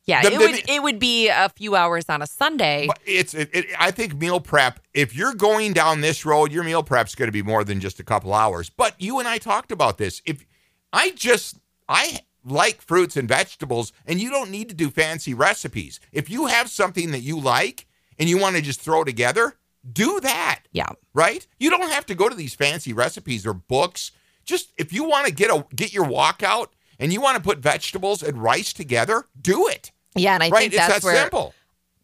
Yeah, 0.06 0.22
the- 0.22 0.28
it 0.28 0.32
the- 0.32 0.38
would 0.40 0.70
it 0.70 0.84
would 0.84 1.00
be 1.00 1.28
a 1.30 1.50
few 1.50 1.76
hours 1.76 2.06
on 2.10 2.22
a 2.22 2.28
Sunday. 2.28 2.88
It's 3.06 3.34
it, 3.34 3.50
it, 3.54 3.66
I 3.80 3.92
think 3.92 4.16
meal 4.16 4.40
prep. 4.40 4.80
If 4.94 5.16
you're 5.16 5.34
going 5.34 5.74
down 5.74 6.02
this 6.02 6.26
road, 6.26 6.52
your 6.52 6.64
meal 6.64 6.84
prep's 6.84 7.16
going 7.16 7.28
to 7.28 7.32
be 7.34 7.44
more 7.44 7.64
than 7.64 7.80
just 7.80 8.00
a 8.00 8.04
couple 8.04 8.34
hours. 8.34 8.70
But 8.70 8.96
you 9.00 9.20
and 9.20 9.28
I 9.28 9.38
talked 9.38 9.72
about 9.72 9.98
this. 9.98 10.22
If 10.26 10.46
I 10.92 11.12
just 11.12 11.58
I 11.88 12.20
like 12.44 12.82
fruits 12.82 13.16
and 13.18 13.28
vegetables, 13.28 13.94
and 14.08 14.20
you 14.20 14.30
don't 14.32 14.50
need 14.50 14.68
to 14.70 14.76
do 14.76 14.90
fancy 14.90 15.34
recipes. 15.34 16.00
If 16.12 16.30
you 16.30 16.48
have 16.48 16.70
something 16.70 17.12
that 17.12 17.20
you 17.22 17.40
like 17.40 17.86
and 18.18 18.28
you 18.28 18.38
want 18.40 18.56
to 18.56 18.62
just 18.64 18.82
throw 18.82 19.04
together, 19.04 19.54
do 19.94 20.20
that. 20.22 20.62
Yeah. 20.72 20.88
Right? 21.14 21.46
You 21.60 21.70
don't 21.70 21.92
have 21.92 22.06
to 22.08 22.16
go 22.16 22.28
to 22.30 22.36
these 22.36 22.56
fancy 22.56 22.94
recipes 22.94 23.46
or 23.46 23.54
books. 23.54 24.12
Just 24.44 24.74
if 24.78 24.92
you 24.92 25.04
want 25.04 25.28
to 25.28 25.32
get 25.34 25.52
a 25.52 25.66
get 25.76 25.94
your 25.94 26.06
walkout 26.06 26.68
and 27.02 27.12
you 27.12 27.20
want 27.20 27.36
to 27.36 27.44
put 27.44 27.58
vegetables 27.60 28.24
and 28.24 28.42
rice 28.42 28.72
together, 28.72 29.26
do 29.42 29.68
it. 29.68 29.92
Yeah, 30.16 30.36
and 30.36 30.44
I 30.44 30.50
right? 30.50 30.60
think 30.62 30.74
It's 30.74 30.88
that's 30.88 31.02
that 31.02 31.04
where 31.04 31.16
simple. 31.16 31.54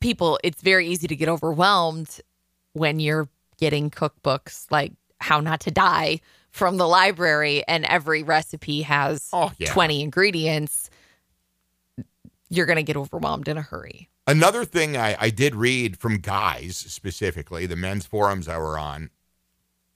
people 0.02 0.40
it's 0.44 0.62
very 0.62 0.88
easy 0.88 1.08
to 1.08 1.16
get 1.16 1.30
overwhelmed 1.30 2.20
when 2.74 3.00
you're 3.00 3.30
getting 3.58 3.90
cookbooks 3.90 4.66
like 4.70 4.92
How 5.20 5.40
Not 5.40 5.62
to 5.62 5.72
Die 5.72 6.20
from 6.52 6.78
the 6.78 6.88
library 6.88 7.64
and 7.68 7.86
every 7.86 8.24
recipe 8.24 8.82
has 8.84 9.30
Oh, 9.34 9.52
yeah. 9.58 9.72
20 9.72 10.02
ingredients. 10.02 10.90
You're 12.50 12.66
going 12.66 12.78
to 12.78 12.84
get 12.84 12.96
overwhelmed 12.98 13.48
in 13.48 13.58
a 13.58 13.62
hurry. 13.62 14.10
Another 14.26 14.64
thing 14.66 14.96
I, 14.98 15.16
I 15.20 15.30
did 15.30 15.56
read 15.56 15.98
from 16.00 16.18
guys 16.20 16.78
specifically, 16.78 17.66
the 17.66 17.76
men's 17.76 18.06
forums 18.06 18.48
I 18.48 18.58
were 18.58 18.78
on, 18.78 19.10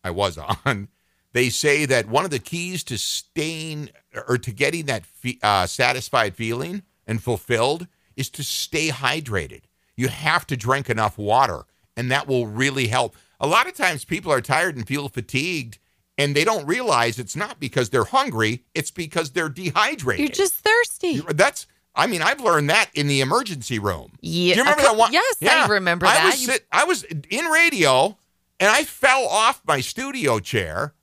I 0.04 0.12
was 0.12 0.38
on, 0.66 0.90
they 1.34 1.50
say 1.50 1.86
that 1.86 2.08
one 2.08 2.26
of 2.26 2.32
the 2.32 2.40
keys 2.40 2.84
to 2.86 2.98
staying 2.98 3.90
or 4.28 4.38
to 4.38 4.52
getting 4.52 4.86
that 4.88 5.06
fe- 5.06 5.40
uh, 5.42 5.66
satisfied 5.66 6.36
feeling 6.36 6.84
and 7.08 7.24
fulfilled 7.24 7.88
is 8.16 8.30
to 8.32 8.44
stay 8.44 8.90
hydrated. 8.90 9.62
You 9.96 10.08
have 10.10 10.46
to 10.48 10.58
drink 10.58 10.90
enough 10.90 11.18
water, 11.18 11.64
and 11.96 12.12
that 12.12 12.28
will 12.28 12.48
really 12.48 12.88
help. 12.88 13.16
A 13.40 13.48
lot 13.48 13.68
of 13.68 13.74
times 13.74 14.06
people 14.06 14.32
are 14.32 14.42
tired 14.42 14.76
and 14.76 14.88
feel 14.88 15.10
fatigued, 15.10 15.78
and 16.18 16.36
they 16.36 16.44
don't 16.44 16.66
realize 16.68 17.18
it's 17.18 17.36
not 17.36 17.60
because 17.60 17.90
they're 17.90 18.04
hungry, 18.04 18.64
it's 18.76 18.92
because 18.92 19.32
they're 19.32 19.50
dehydrated. 19.50 20.20
You're 20.20 20.30
just 20.36 20.56
thirsty. 20.56 21.22
That's 21.30 21.68
I 21.94 22.08
mean, 22.08 22.22
I've 22.22 22.40
learned 22.42 22.70
that 22.70 22.90
in 22.94 23.08
the 23.08 23.20
emergency 23.22 23.78
room. 23.78 24.14
Yeah, 24.22 24.54
Do 24.54 24.60
you 24.60 24.64
remember 24.64 24.84
that 24.84 24.96
one? 24.98 25.12
yes, 25.12 25.36
I 25.42 25.68
remember 25.68 26.06
I 26.06 26.14
that. 26.14 26.26
Was 26.26 26.46
sit, 26.46 26.66
I 26.72 26.84
was 26.86 27.04
in 27.04 27.46
radio 27.46 28.18
and 28.60 28.70
I 28.70 28.84
fell 28.86 29.26
off 29.28 29.62
my 29.68 29.82
studio 29.82 30.40
chair, 30.40 30.94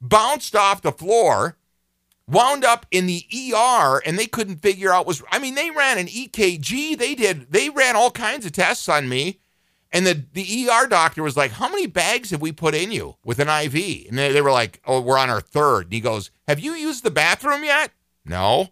bounced 0.00 0.54
off 0.54 0.82
the 0.82 0.92
floor, 0.92 1.56
wound 2.28 2.64
up 2.64 2.86
in 2.90 3.06
the 3.06 3.24
ER, 3.54 4.02
and 4.04 4.18
they 4.18 4.26
couldn't 4.26 4.62
figure 4.62 4.92
out 4.92 5.06
was 5.06 5.22
I 5.30 5.38
mean, 5.38 5.54
they 5.54 5.70
ran 5.70 5.98
an 5.98 6.06
EKG, 6.06 6.98
they 6.98 7.14
did 7.14 7.52
they 7.52 7.68
ran 7.68 7.96
all 7.96 8.10
kinds 8.10 8.46
of 8.46 8.52
tests 8.52 8.88
on 8.88 9.08
me. 9.08 9.40
And 9.92 10.04
the, 10.06 10.24
the 10.34 10.68
ER 10.68 10.88
doctor 10.88 11.22
was 11.22 11.36
like, 11.36 11.52
How 11.52 11.68
many 11.68 11.86
bags 11.86 12.30
have 12.30 12.40
we 12.40 12.52
put 12.52 12.74
in 12.74 12.90
you 12.92 13.16
with 13.24 13.38
an 13.38 13.48
IV? 13.48 14.08
And 14.08 14.18
they, 14.18 14.32
they 14.32 14.42
were 14.42 14.52
like, 14.52 14.80
Oh, 14.86 15.00
we're 15.00 15.18
on 15.18 15.30
our 15.30 15.40
third. 15.40 15.84
And 15.86 15.92
he 15.92 16.00
goes, 16.00 16.30
Have 16.48 16.58
you 16.60 16.72
used 16.72 17.04
the 17.04 17.10
bathroom 17.10 17.64
yet? 17.64 17.92
No. 18.24 18.70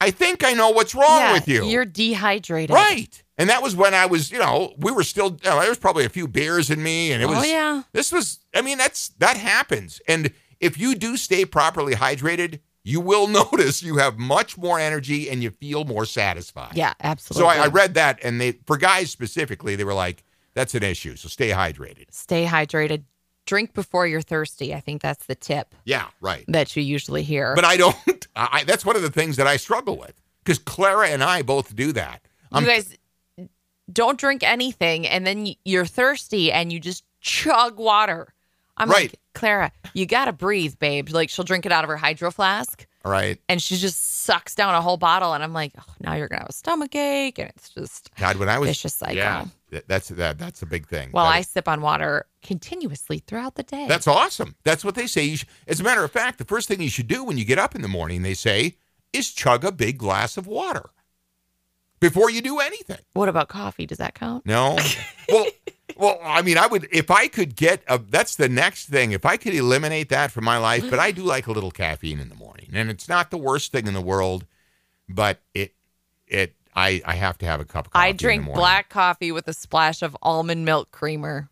I 0.00 0.10
think 0.10 0.44
I 0.44 0.52
know 0.52 0.70
what's 0.70 0.94
wrong 0.94 1.20
yeah, 1.20 1.32
with 1.32 1.48
you. 1.48 1.64
You're 1.64 1.84
dehydrated. 1.84 2.74
Right. 2.74 3.22
And 3.38 3.48
that 3.48 3.62
was 3.62 3.74
when 3.74 3.94
I 3.94 4.06
was, 4.06 4.30
you 4.30 4.38
know, 4.38 4.74
we 4.76 4.92
were 4.92 5.04
still, 5.04 5.38
you 5.42 5.50
know, 5.50 5.60
there 5.60 5.68
was 5.68 5.78
probably 5.78 6.04
a 6.04 6.08
few 6.10 6.28
beers 6.28 6.70
in 6.70 6.82
me. 6.82 7.12
And 7.12 7.22
it 7.22 7.26
was, 7.26 7.38
Oh, 7.38 7.44
yeah. 7.44 7.82
this 7.92 8.12
was, 8.12 8.40
I 8.54 8.62
mean, 8.62 8.78
that's, 8.78 9.08
that 9.18 9.36
happens. 9.36 10.00
And 10.06 10.32
if 10.62 10.78
you 10.78 10.94
do 10.94 11.18
stay 11.18 11.44
properly 11.44 11.94
hydrated, 11.94 12.60
you 12.84 13.00
will 13.00 13.26
notice 13.42 13.82
you 13.82 13.96
have 13.98 14.18
much 14.18 14.56
more 14.56 14.78
energy 14.80 15.28
and 15.28 15.42
you 15.42 15.50
feel 15.50 15.84
more 15.84 16.06
satisfied. 16.06 16.72
Yeah, 16.74 16.90
So 16.92 16.96
absolutely. 17.00 17.48
I, 17.58 17.64
I 17.64 17.66
read 17.66 17.94
that 17.94 18.18
and 18.24 18.40
they, 18.40 18.52
for 18.66 18.76
guys 18.78 19.10
specifically, 19.10 19.76
they 19.76 19.84
were 19.84 19.92
like, 19.94 20.24
that's 20.54 20.74
an 20.74 20.82
issue. 20.82 21.16
So 21.16 21.28
stay 21.28 21.50
hydrated. 21.50 22.06
Stay 22.12 22.46
hydrated. 22.46 23.04
Drink 23.44 23.74
before 23.74 24.06
you're 24.06 24.20
thirsty. 24.22 24.72
I 24.74 24.80
think 24.80 25.02
that's 25.02 25.26
the 25.26 25.34
tip 25.34 25.74
Yeah, 25.84 26.06
right. 26.20 26.44
that 26.48 26.74
you 26.76 26.82
usually 26.82 27.22
hear. 27.24 27.54
But 27.54 27.64
I 27.64 27.76
don't, 27.76 27.96
I, 28.36 28.64
that's 28.64 28.84
one 28.86 28.96
of 28.96 29.02
the 29.02 29.10
things 29.10 29.36
that 29.36 29.46
I 29.46 29.56
struggle 29.56 29.98
with 29.98 30.14
because 30.44 30.58
Clara 30.58 31.08
and 31.08 31.22
I 31.24 31.42
both 31.42 31.74
do 31.74 31.92
that. 31.92 32.22
you 32.54 32.64
guys 32.66 32.96
don't 33.92 34.18
drink 34.18 34.42
anything 34.42 35.06
and 35.06 35.26
then 35.26 35.54
you're 35.64 35.86
thirsty 35.86 36.52
and 36.52 36.72
you 36.72 36.78
just 36.80 37.04
chug 37.20 37.78
water. 37.78 38.32
I'm 38.76 38.88
Right. 38.90 39.10
like, 39.10 39.20
Clara, 39.34 39.72
you 39.94 40.06
got 40.06 40.24
to 40.26 40.32
breathe, 40.32 40.78
babe. 40.78 41.10
Like 41.10 41.28
she'll 41.30 41.44
drink 41.44 41.66
it 41.66 41.72
out 41.72 41.84
of 41.84 41.88
her 41.90 41.96
hydro 41.96 42.30
flask 42.30 42.86
Right. 43.04 43.38
and 43.48 43.60
she 43.62 43.76
just 43.76 44.22
sucks 44.24 44.54
down 44.54 44.74
a 44.74 44.80
whole 44.80 44.96
bottle. 44.96 45.34
And 45.34 45.42
I'm 45.42 45.52
like, 45.52 45.72
oh, 45.78 45.84
now 46.00 46.14
you're 46.14 46.28
going 46.28 46.38
to 46.38 46.44
have 46.44 46.50
a 46.50 46.54
stomach 46.54 46.94
ache. 46.94 47.38
And 47.38 47.50
it's 47.50 47.68
just, 47.70 48.10
God, 48.16 48.36
when 48.36 48.48
I 48.48 48.58
was 48.58 48.68
Vicious 48.70 48.94
cycle. 48.94 49.16
yeah, 49.16 49.44
that's 49.86 50.08
that. 50.08 50.38
That's 50.38 50.62
a 50.62 50.66
big 50.66 50.86
thing. 50.86 51.10
well, 51.12 51.24
That 51.26 51.32
I 51.34 51.38
is- 51.40 51.48
sip 51.48 51.68
on 51.68 51.80
water 51.82 52.26
continuously 52.42 53.18
throughout 53.18 53.56
the 53.56 53.62
day. 53.62 53.86
that's 53.88 54.06
awesome. 54.06 54.56
That's 54.64 54.84
what 54.84 54.94
they 54.94 55.06
say. 55.06 55.24
You 55.24 55.36
sh- 55.38 55.46
As 55.66 55.80
a 55.80 55.84
matter 55.84 56.02
of 56.04 56.10
fact, 56.10 56.38
the 56.38 56.44
first 56.44 56.68
thing 56.68 56.80
you 56.80 56.88
should 56.90 57.08
do 57.08 57.24
when 57.24 57.36
you 57.38 57.44
get 57.44 57.58
up 57.58 57.74
in 57.74 57.82
the 57.82 57.88
morning, 57.88 58.22
they 58.22 58.34
say, 58.34 58.76
is 59.12 59.30
chug 59.30 59.64
a 59.64 59.72
big 59.72 59.98
glass 59.98 60.36
of 60.38 60.46
water 60.46 60.90
before 62.00 62.30
you 62.30 62.40
do 62.42 62.58
anything. 62.58 62.98
what 63.12 63.28
about 63.28 63.48
coffee? 63.48 63.86
Does 63.86 63.98
that 63.98 64.14
count? 64.14 64.44
No, 64.46 64.78
well, 65.28 65.46
well, 65.96 66.18
I 66.22 66.42
mean, 66.42 66.58
I 66.58 66.66
would 66.66 66.88
if 66.92 67.10
I 67.10 67.28
could 67.28 67.56
get 67.56 67.82
a. 67.88 67.98
That's 67.98 68.36
the 68.36 68.48
next 68.48 68.86
thing. 68.86 69.12
If 69.12 69.24
I 69.24 69.36
could 69.36 69.54
eliminate 69.54 70.08
that 70.10 70.30
from 70.30 70.44
my 70.44 70.58
life, 70.58 70.88
but 70.88 70.98
I 70.98 71.10
do 71.10 71.22
like 71.22 71.46
a 71.46 71.52
little 71.52 71.70
caffeine 71.70 72.20
in 72.20 72.28
the 72.28 72.34
morning, 72.34 72.70
and 72.72 72.90
it's 72.90 73.08
not 73.08 73.30
the 73.30 73.38
worst 73.38 73.72
thing 73.72 73.86
in 73.86 73.94
the 73.94 74.00
world, 74.00 74.46
but 75.08 75.40
it, 75.54 75.74
it, 76.26 76.54
I, 76.74 77.02
I 77.04 77.14
have 77.14 77.38
to 77.38 77.46
have 77.46 77.60
a 77.60 77.64
cup 77.64 77.86
of 77.86 77.92
coffee. 77.92 78.04
I 78.04 78.08
in 78.08 78.16
the 78.16 78.22
drink 78.22 78.54
black 78.54 78.88
coffee 78.88 79.32
with 79.32 79.46
a 79.48 79.52
splash 79.52 80.02
of 80.02 80.16
almond 80.22 80.64
milk 80.64 80.90
creamer. 80.90 81.48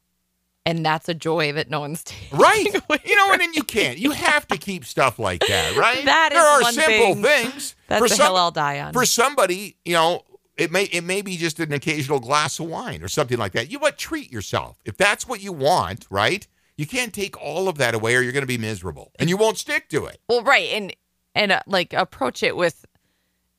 And 0.67 0.85
that's 0.85 1.09
a 1.09 1.15
joy 1.15 1.53
that 1.53 1.71
no 1.71 1.81
one's 1.81 2.05
taking. 2.05 2.39
Right. 2.39 2.67
You 3.05 3.17
know, 3.17 3.33
and 3.33 3.41
then 3.41 3.55
you 3.55 3.63
can't. 3.63 3.99
You 3.99 4.11
have 4.11 4.47
to 4.49 4.59
keep 4.59 4.85
stuff 4.85 5.19
like 5.19 5.41
that, 5.49 5.75
right? 5.75 6.05
That 6.05 6.31
there 6.33 6.41
is 6.41 6.47
are 6.47 6.63
one 6.63 6.75
simple 6.75 7.15
thing. 7.15 7.51
things. 7.51 7.75
That's 7.89 7.99
for 7.99 8.05
a 8.05 8.09
some, 8.11 8.27
hill 8.27 8.37
I'll 8.37 8.51
die 8.51 8.81
on. 8.81 8.93
For 8.93 9.07
somebody, 9.07 9.77
you 9.87 9.95
know, 9.95 10.23
it 10.61 10.71
may 10.71 10.85
it 10.85 11.03
may 11.05 11.23
be 11.23 11.37
just 11.37 11.59
an 11.59 11.73
occasional 11.73 12.21
glass 12.21 12.59
of 12.61 12.67
wine 12.67 13.03
or 13.03 13.09
something 13.09 13.39
like 13.39 13.53
that. 13.53 13.71
You 13.71 13.79
what 13.79 13.97
treat 13.99 14.31
yourself. 14.31 14.79
If 14.85 14.97
that's 14.97 15.27
what 15.27 15.43
you 15.43 15.53
want, 15.53 16.07
right? 16.11 16.47
You 16.77 16.87
can't 16.87 17.13
take 17.13 17.41
all 17.41 17.69
of 17.69 17.79
that 17.79 17.95
away 17.95 18.15
or 18.17 18.23
you're 18.23 18.33
going 18.33 18.43
to 18.43 18.47
be 18.47 18.59
miserable 18.59 19.13
and 19.19 19.29
you 19.29 19.37
won't 19.37 19.59
stick 19.59 19.89
to 19.91 20.07
it. 20.07 20.21
Well, 20.29 20.43
right, 20.43 20.69
and 20.73 20.95
and 21.35 21.53
uh, 21.53 21.61
like 21.67 21.93
approach 21.93 22.43
it 22.43 22.57
with 22.57 22.85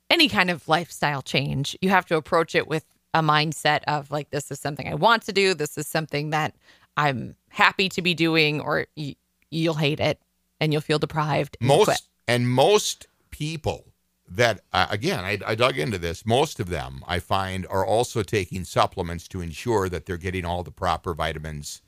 any 0.10 0.28
kind 0.30 0.50
of 0.50 0.68
lifestyle 0.68 1.22
change. 1.22 1.78
You 1.82 1.90
have 1.90 2.06
to 2.08 2.16
approach 2.16 2.56
it 2.56 2.68
with 2.68 2.86
a 3.14 3.22
mindset 3.22 3.82
of 3.88 4.12
like 4.12 4.30
this 4.30 4.52
is 4.52 4.60
something 4.60 4.88
I 4.88 4.96
want 4.96 5.24
to 5.24 5.34
do. 5.34 5.54
This 5.54 5.78
is 5.78 5.88
something 5.88 6.30
that 6.32 6.56
I'm 6.98 7.36
happy 7.50 7.90
to 7.90 8.02
be 8.02 8.14
doing, 8.14 8.62
or 8.62 8.88
y- 8.96 9.16
you'll 9.50 9.74
hate 9.76 10.00
it 10.00 10.20
and 10.60 10.72
you'll 10.72 10.82
feel 10.82 11.00
deprived. 11.00 11.58
and 11.60 11.68
most 11.68 12.10
and 12.28 12.50
most 12.50 13.08
people 13.32 13.91
that 14.36 14.62
uh, 14.74 14.88
again 14.90 15.24
I, 15.24 15.40
I 15.46 15.56
dug 15.56 15.78
into 15.78 15.98
this. 15.98 16.26
Most 16.26 16.60
of 16.60 16.70
them 16.70 17.04
i 17.08 17.20
find 17.20 17.66
are 17.68 17.86
also 17.86 18.24
taking 18.24 18.64
supplements 18.64 19.28
to 19.30 19.42
ensure 19.42 19.90
that 19.90 20.06
they're 20.06 20.18
getting 20.18 20.46
all 20.46 20.64
the 20.64 20.72
proper 20.72 21.14
vitamins 21.14 21.82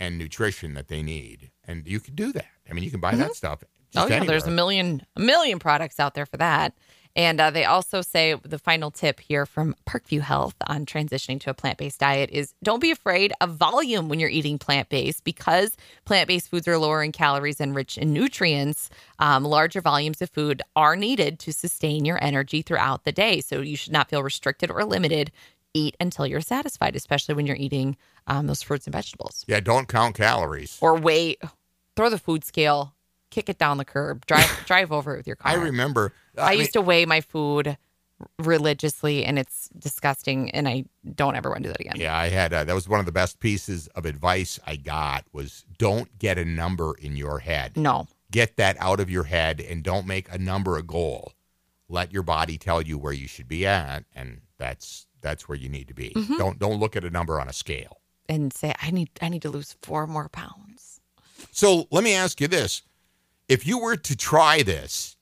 and 0.00 0.18
nutrition 0.18 0.74
that 0.74 0.88
they 0.88 1.02
need. 1.02 1.50
And 1.66 1.86
you 1.86 2.00
can 2.00 2.14
do 2.14 2.32
that. 2.32 2.46
I 2.68 2.72
mean 2.72 2.84
you 2.84 2.90
can 2.90 3.00
buy 3.00 3.14
that 3.14 3.34
stuff 3.34 3.62
just 3.94 4.10
Oh 4.10 4.12
yeah, 4.12 4.24
there's 4.24 4.46
a 4.46 4.50
million 4.50 5.02
a 5.16 5.20
million 5.20 5.58
products 5.58 6.00
out 6.00 6.14
there 6.14 6.26
for 6.26 6.36
that. 6.38 6.74
And 7.16 7.40
uh, 7.40 7.50
they 7.50 7.64
also 7.64 8.00
say 8.02 8.34
the 8.42 8.58
final 8.58 8.90
tip 8.90 9.20
here 9.20 9.46
from 9.46 9.76
Parkview 9.86 10.20
Health 10.20 10.56
on 10.66 10.84
transitioning 10.84 11.40
to 11.42 11.50
a 11.50 11.54
plant 11.54 11.78
based 11.78 12.00
diet 12.00 12.30
is 12.32 12.54
don't 12.62 12.80
be 12.80 12.90
afraid 12.90 13.32
of 13.40 13.50
volume 13.56 14.08
when 14.08 14.18
you're 14.18 14.30
eating 14.30 14.58
plant 14.58 14.88
based 14.88 15.22
because 15.22 15.76
plant 16.04 16.26
based 16.26 16.50
foods 16.50 16.66
are 16.66 16.76
lower 16.76 17.02
in 17.02 17.12
calories 17.12 17.60
and 17.60 17.74
rich 17.74 17.96
in 17.96 18.12
nutrients. 18.12 18.90
Um, 19.20 19.44
larger 19.44 19.80
volumes 19.80 20.20
of 20.22 20.30
food 20.30 20.60
are 20.74 20.96
needed 20.96 21.38
to 21.40 21.52
sustain 21.52 22.04
your 22.04 22.22
energy 22.22 22.62
throughout 22.62 23.04
the 23.04 23.12
day. 23.12 23.40
So 23.40 23.60
you 23.60 23.76
should 23.76 23.92
not 23.92 24.10
feel 24.10 24.22
restricted 24.22 24.70
or 24.70 24.84
limited. 24.84 25.30
Eat 25.76 25.96
until 25.98 26.24
you're 26.24 26.40
satisfied, 26.40 26.94
especially 26.94 27.34
when 27.34 27.46
you're 27.46 27.56
eating 27.56 27.96
um, 28.28 28.46
those 28.46 28.62
fruits 28.62 28.86
and 28.86 28.92
vegetables. 28.92 29.44
yeah 29.48 29.58
don't 29.58 29.88
count 29.88 30.14
calories 30.16 30.78
Or 30.80 30.94
wait, 30.96 31.42
throw 31.96 32.08
the 32.10 32.18
food 32.18 32.44
scale, 32.44 32.94
kick 33.34 33.48
it 33.48 33.58
down 33.58 33.76
the 33.78 33.84
curb, 33.84 34.24
drive 34.26 34.50
drive 34.66 34.90
over 34.92 35.14
it 35.14 35.18
with 35.18 35.26
your 35.26 35.36
car. 35.36 35.52
i 35.52 35.54
remember 35.56 36.12
I, 36.38 36.50
mean, 36.52 36.60
used 36.60 36.72
to 36.74 36.80
weigh 36.90 37.04
my 37.06 37.20
food 37.20 37.76
religiously, 38.38 39.24
and 39.24 39.38
it's 39.38 39.68
disgusting. 39.78 40.50
And 40.50 40.68
I 40.68 40.84
don't 41.14 41.34
ever 41.36 41.50
want 41.50 41.62
to 41.64 41.68
do 41.68 41.72
that 41.72 41.80
again. 41.80 41.94
yeah 41.96 42.16
i 42.16 42.28
had 42.28 42.52
uh, 42.52 42.64
that 42.64 42.74
was 42.74 42.88
one 42.88 43.00
of 43.00 43.06
the 43.06 43.12
best 43.12 43.40
pieces 43.40 43.88
of 43.88 44.06
advice 44.06 44.58
i 44.66 44.76
got 44.76 45.24
was 45.32 45.64
don't 45.78 46.16
get 46.18 46.38
a 46.38 46.44
number 46.44 46.94
in 47.00 47.16
your 47.16 47.40
head 47.40 47.76
No, 47.76 48.06
get 48.30 48.56
that 48.56 48.76
out 48.80 49.00
of 49.00 49.10
your 49.10 49.24
head 49.24 49.60
and 49.60 49.82
don't 49.82 50.06
make 50.06 50.26
a 50.32 50.38
number 50.38 50.76
a 50.78 50.82
goal. 50.82 51.32
Let 51.88 52.12
your 52.12 52.22
body 52.22 52.56
tell 52.56 52.80
you 52.82 52.96
where 52.98 53.12
you 53.12 53.28
should 53.28 53.48
be 53.48 53.66
at, 53.66 54.04
and 54.14 54.40
that's 54.58 55.06
that's 55.20 55.48
where 55.48 55.58
you 55.58 55.68
need 55.68 55.86
to 55.88 55.94
be. 55.94 56.10
Mm-hmm. 56.16 56.36
Don't 56.38 56.58
don't 56.58 56.78
look 56.80 56.96
at 56.96 57.04
a 57.04 57.10
number 57.10 57.38
on 57.40 57.48
a 57.48 57.52
scale. 57.52 57.98
and 58.28 58.52
say 58.52 58.72
I 58.80 58.90
need 58.90 59.10
I 59.20 59.28
need 59.28 59.42
to 59.42 59.50
lose 59.50 59.76
four 59.82 60.06
more 60.06 60.28
pounds. 60.30 61.00
So 61.52 61.86
let 61.90 62.02
me 62.02 62.14
ask 62.14 62.40
you 62.40 62.48
this: 62.48 62.82
If 63.48 63.66
you 63.66 63.78
were 63.78 63.96
to 63.96 64.16
try 64.16 64.62
this, 64.62 65.16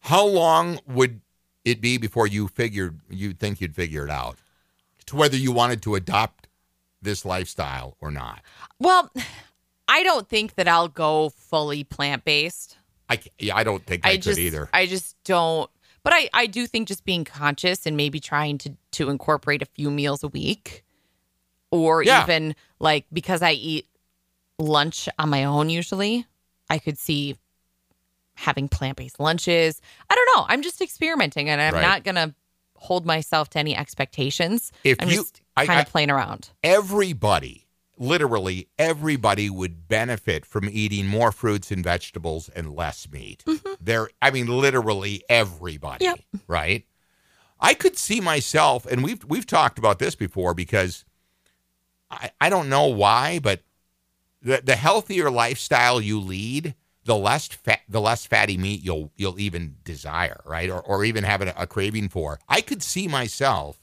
how 0.00 0.26
long 0.26 0.78
would 0.86 1.20
it 1.64 1.80
be 1.80 1.98
before 1.98 2.26
you 2.26 2.48
figured 2.48 3.00
you'd 3.08 3.38
think 3.38 3.60
you'd 3.60 3.74
figure 3.74 4.04
it 4.04 4.10
out 4.10 4.36
to 5.06 5.16
whether 5.16 5.36
you 5.36 5.50
wanted 5.52 5.82
to 5.82 5.94
adopt 5.94 6.48
this 7.02 7.24
lifestyle 7.24 7.96
or 8.00 8.10
not? 8.10 8.42
Well, 8.78 9.10
I 9.88 10.02
don't 10.02 10.28
think 10.28 10.54
that 10.56 10.68
I'll 10.68 10.88
go 10.88 11.30
fully 11.30 11.84
plant 11.84 12.24
based. 12.24 12.76
I 13.08 13.20
yeah, 13.38 13.56
I 13.56 13.64
don't 13.64 13.84
think 13.86 14.04
I, 14.06 14.10
I 14.12 14.16
could 14.18 14.38
either. 14.38 14.68
I 14.72 14.86
just 14.86 15.16
don't 15.24 15.70
but 16.02 16.12
I, 16.14 16.28
I 16.32 16.46
do 16.46 16.68
think 16.68 16.86
just 16.86 17.04
being 17.04 17.24
conscious 17.24 17.84
and 17.86 17.96
maybe 17.96 18.20
trying 18.20 18.58
to 18.58 18.76
to 18.92 19.10
incorporate 19.10 19.62
a 19.62 19.66
few 19.66 19.90
meals 19.90 20.22
a 20.22 20.28
week 20.28 20.84
or 21.72 22.02
Yeah. 22.02 22.22
even 22.22 22.54
like 22.78 23.06
because 23.12 23.42
I 23.42 23.52
eat 23.52 23.86
lunch 24.58 25.08
on 25.18 25.28
my 25.30 25.44
own 25.44 25.68
usually, 25.68 26.26
I 26.70 26.78
could 26.78 26.98
see 26.98 27.36
having 28.34 28.68
plant-based 28.68 29.18
lunches. 29.18 29.80
I 30.10 30.14
don't 30.14 30.28
know. 30.36 30.46
I'm 30.48 30.62
just 30.62 30.80
experimenting 30.82 31.48
and 31.48 31.60
I'm 31.60 31.74
Right. 31.74 31.80
not 31.82 32.04
going 32.04 32.16
to 32.16 32.34
hold 32.76 33.06
myself 33.06 33.48
to 33.50 33.58
any 33.58 33.74
expectations. 33.76 34.72
If 34.84 34.98
I'm 35.00 35.08
you- 35.08 35.16
just 35.22 35.40
kind 35.56 35.80
of 35.80 35.86
playing 35.88 36.10
around. 36.10 36.50
everybody, 36.62 37.66
literally 37.96 38.68
everybody, 38.78 39.48
would 39.48 39.88
benefit 39.88 40.44
from 40.44 40.68
eating 40.70 41.06
more 41.06 41.32
fruits 41.32 41.70
and 41.70 41.82
vegetables 41.82 42.50
and 42.50 42.74
less 42.76 43.08
meat. 43.10 43.42
Mm-hmm. 43.46 43.72
There, 43.80 44.10
I 44.20 44.30
mean, 44.30 44.48
literally 44.48 45.22
everybody, 45.30 46.04
Yep. 46.04 46.20
right? 46.46 46.84
I 47.58 47.72
could 47.72 47.96
see 47.96 48.20
myself, 48.20 48.84
and 48.84 49.02
we've 49.02 49.24
we've 49.24 49.46
talked 49.46 49.78
about 49.78 49.98
this 49.98 50.14
before 50.14 50.52
because 50.52 51.06
I, 52.10 52.30
I 52.38 52.50
don't 52.50 52.68
know 52.68 52.86
why, 52.88 53.38
but 53.38 53.62
the 54.46 54.62
the 54.64 54.76
healthier 54.76 55.28
lifestyle 55.28 56.00
you 56.00 56.20
lead, 56.20 56.74
the 57.04 57.16
less 57.16 57.48
fat, 57.48 57.80
the 57.88 58.00
less 58.00 58.24
fatty 58.24 58.56
meat 58.56 58.82
you'll 58.82 59.10
you'll 59.16 59.40
even 59.40 59.76
desire, 59.84 60.40
right? 60.46 60.70
Or 60.70 60.80
or 60.80 61.04
even 61.04 61.24
have 61.24 61.42
a, 61.42 61.52
a 61.58 61.66
craving 61.66 62.08
for. 62.08 62.38
I 62.48 62.60
could 62.60 62.82
see 62.82 63.08
myself 63.08 63.78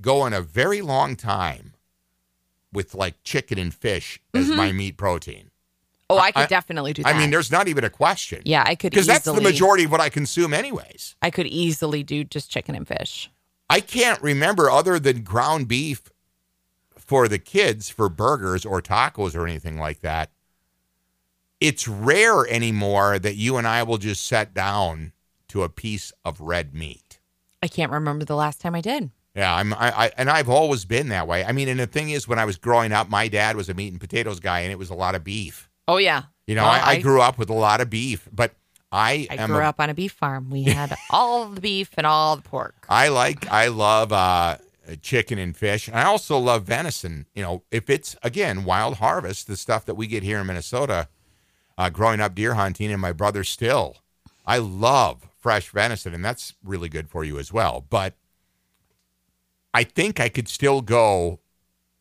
going 0.00 0.32
a 0.32 0.40
very 0.40 0.82
long 0.82 1.14
time 1.14 1.74
with 2.72 2.94
like 2.94 3.22
chicken 3.22 3.56
and 3.56 3.72
fish 3.72 4.20
as 4.34 4.48
my 4.48 4.68
mm-hmm. 4.68 4.76
meat 4.76 4.96
protein. 4.96 5.50
Oh, 6.10 6.18
I 6.18 6.32
could 6.32 6.42
I- 6.42 6.46
definitely 6.46 6.92
do 6.92 7.04
that. 7.04 7.14
I 7.14 7.18
mean, 7.18 7.30
there's 7.30 7.50
not 7.50 7.68
even 7.68 7.84
a 7.84 7.90
question. 7.90 8.42
yeah, 8.44 8.64
I 8.66 8.74
could 8.74 8.90
Because 8.90 9.06
that's 9.06 9.24
the 9.24 9.40
majority 9.40 9.84
of 9.84 9.90
what 9.90 10.00
I 10.00 10.08
consume, 10.08 10.54
anyways. 10.54 11.16
I 11.22 11.30
could 11.30 11.46
easily 11.46 12.02
do 12.02 12.22
just 12.22 12.50
chicken 12.50 12.74
and 12.74 12.86
fish. 12.86 13.30
I 13.68 13.80
can't 13.80 14.20
remember 14.22 14.70
other 14.70 15.00
than 15.00 15.22
ground 15.22 15.66
beef 15.66 16.10
for 17.06 17.28
the 17.28 17.38
kids 17.38 17.88
for 17.88 18.08
burgers 18.08 18.64
or 18.64 18.82
tacos 18.82 19.34
or 19.34 19.46
anything 19.46 19.78
like 19.78 20.00
that. 20.00 20.30
It's 21.60 21.88
rare 21.88 22.46
anymore 22.48 23.18
that 23.18 23.36
you 23.36 23.56
and 23.56 23.66
I 23.66 23.82
will 23.82 23.96
just 23.98 24.26
sit 24.26 24.52
down 24.52 25.12
to 25.48 25.62
a 25.62 25.68
piece 25.68 26.12
of 26.24 26.40
red 26.40 26.74
meat. 26.74 27.18
I 27.62 27.68
can't 27.68 27.90
remember 27.92 28.24
the 28.24 28.36
last 28.36 28.60
time 28.60 28.74
I 28.74 28.80
did. 28.80 29.10
Yeah, 29.34 29.54
I'm 29.54 29.72
I, 29.74 30.04
I 30.06 30.10
and 30.18 30.28
I've 30.30 30.48
always 30.48 30.84
been 30.84 31.08
that 31.08 31.26
way. 31.28 31.44
I 31.44 31.52
mean, 31.52 31.68
and 31.68 31.78
the 31.80 31.86
thing 31.86 32.10
is 32.10 32.26
when 32.28 32.38
I 32.38 32.44
was 32.44 32.56
growing 32.56 32.92
up, 32.92 33.08
my 33.08 33.28
dad 33.28 33.56
was 33.56 33.68
a 33.68 33.74
meat 33.74 33.92
and 33.92 34.00
potatoes 34.00 34.40
guy 34.40 34.60
and 34.60 34.72
it 34.72 34.78
was 34.78 34.90
a 34.90 34.94
lot 34.94 35.14
of 35.14 35.24
beef. 35.24 35.70
Oh 35.88 35.96
yeah. 35.98 36.24
You 36.46 36.54
know, 36.54 36.62
Well, 36.62 36.72
I, 36.72 36.92
I 36.92 37.00
grew 37.00 37.20
up 37.20 37.38
with 37.38 37.50
a 37.50 37.54
lot 37.54 37.80
of 37.80 37.90
beef, 37.90 38.28
but 38.32 38.52
I, 38.92 39.26
I 39.30 39.46
grew 39.46 39.56
a- 39.58 39.64
up 39.64 39.80
on 39.80 39.90
a 39.90 39.94
beef 39.94 40.12
farm. 40.12 40.48
We 40.50 40.62
had 40.64 40.94
all 41.10 41.46
the 41.48 41.60
beef 41.60 41.90
and 41.96 42.06
all 42.06 42.36
the 42.36 42.42
pork. 42.42 42.86
I 42.88 43.08
like 43.08 43.50
I 43.50 43.68
love 43.68 44.12
uh 44.12 44.58
chicken 44.94 45.38
and 45.38 45.56
fish. 45.56 45.88
And 45.88 45.96
I 45.96 46.04
also 46.04 46.38
love 46.38 46.64
venison. 46.64 47.26
You 47.34 47.42
know, 47.42 47.62
if 47.70 47.90
it's 47.90 48.14
again 48.22 48.64
wild 48.64 48.98
harvest, 48.98 49.48
the 49.48 49.56
stuff 49.56 49.84
that 49.86 49.96
we 49.96 50.06
get 50.06 50.22
here 50.22 50.38
in 50.38 50.46
Minnesota, 50.46 51.08
uh, 51.76 51.90
growing 51.90 52.20
up 52.20 52.34
deer 52.34 52.54
hunting, 52.54 52.92
and 52.92 53.00
my 53.00 53.12
brother 53.12 53.42
still, 53.42 53.96
I 54.46 54.58
love 54.58 55.28
fresh 55.40 55.70
venison, 55.70 56.14
and 56.14 56.24
that's 56.24 56.54
really 56.62 56.88
good 56.88 57.08
for 57.08 57.24
you 57.24 57.38
as 57.38 57.52
well. 57.52 57.84
But 57.88 58.14
I 59.74 59.84
think 59.84 60.20
I 60.20 60.28
could 60.28 60.48
still 60.48 60.80
go 60.80 61.40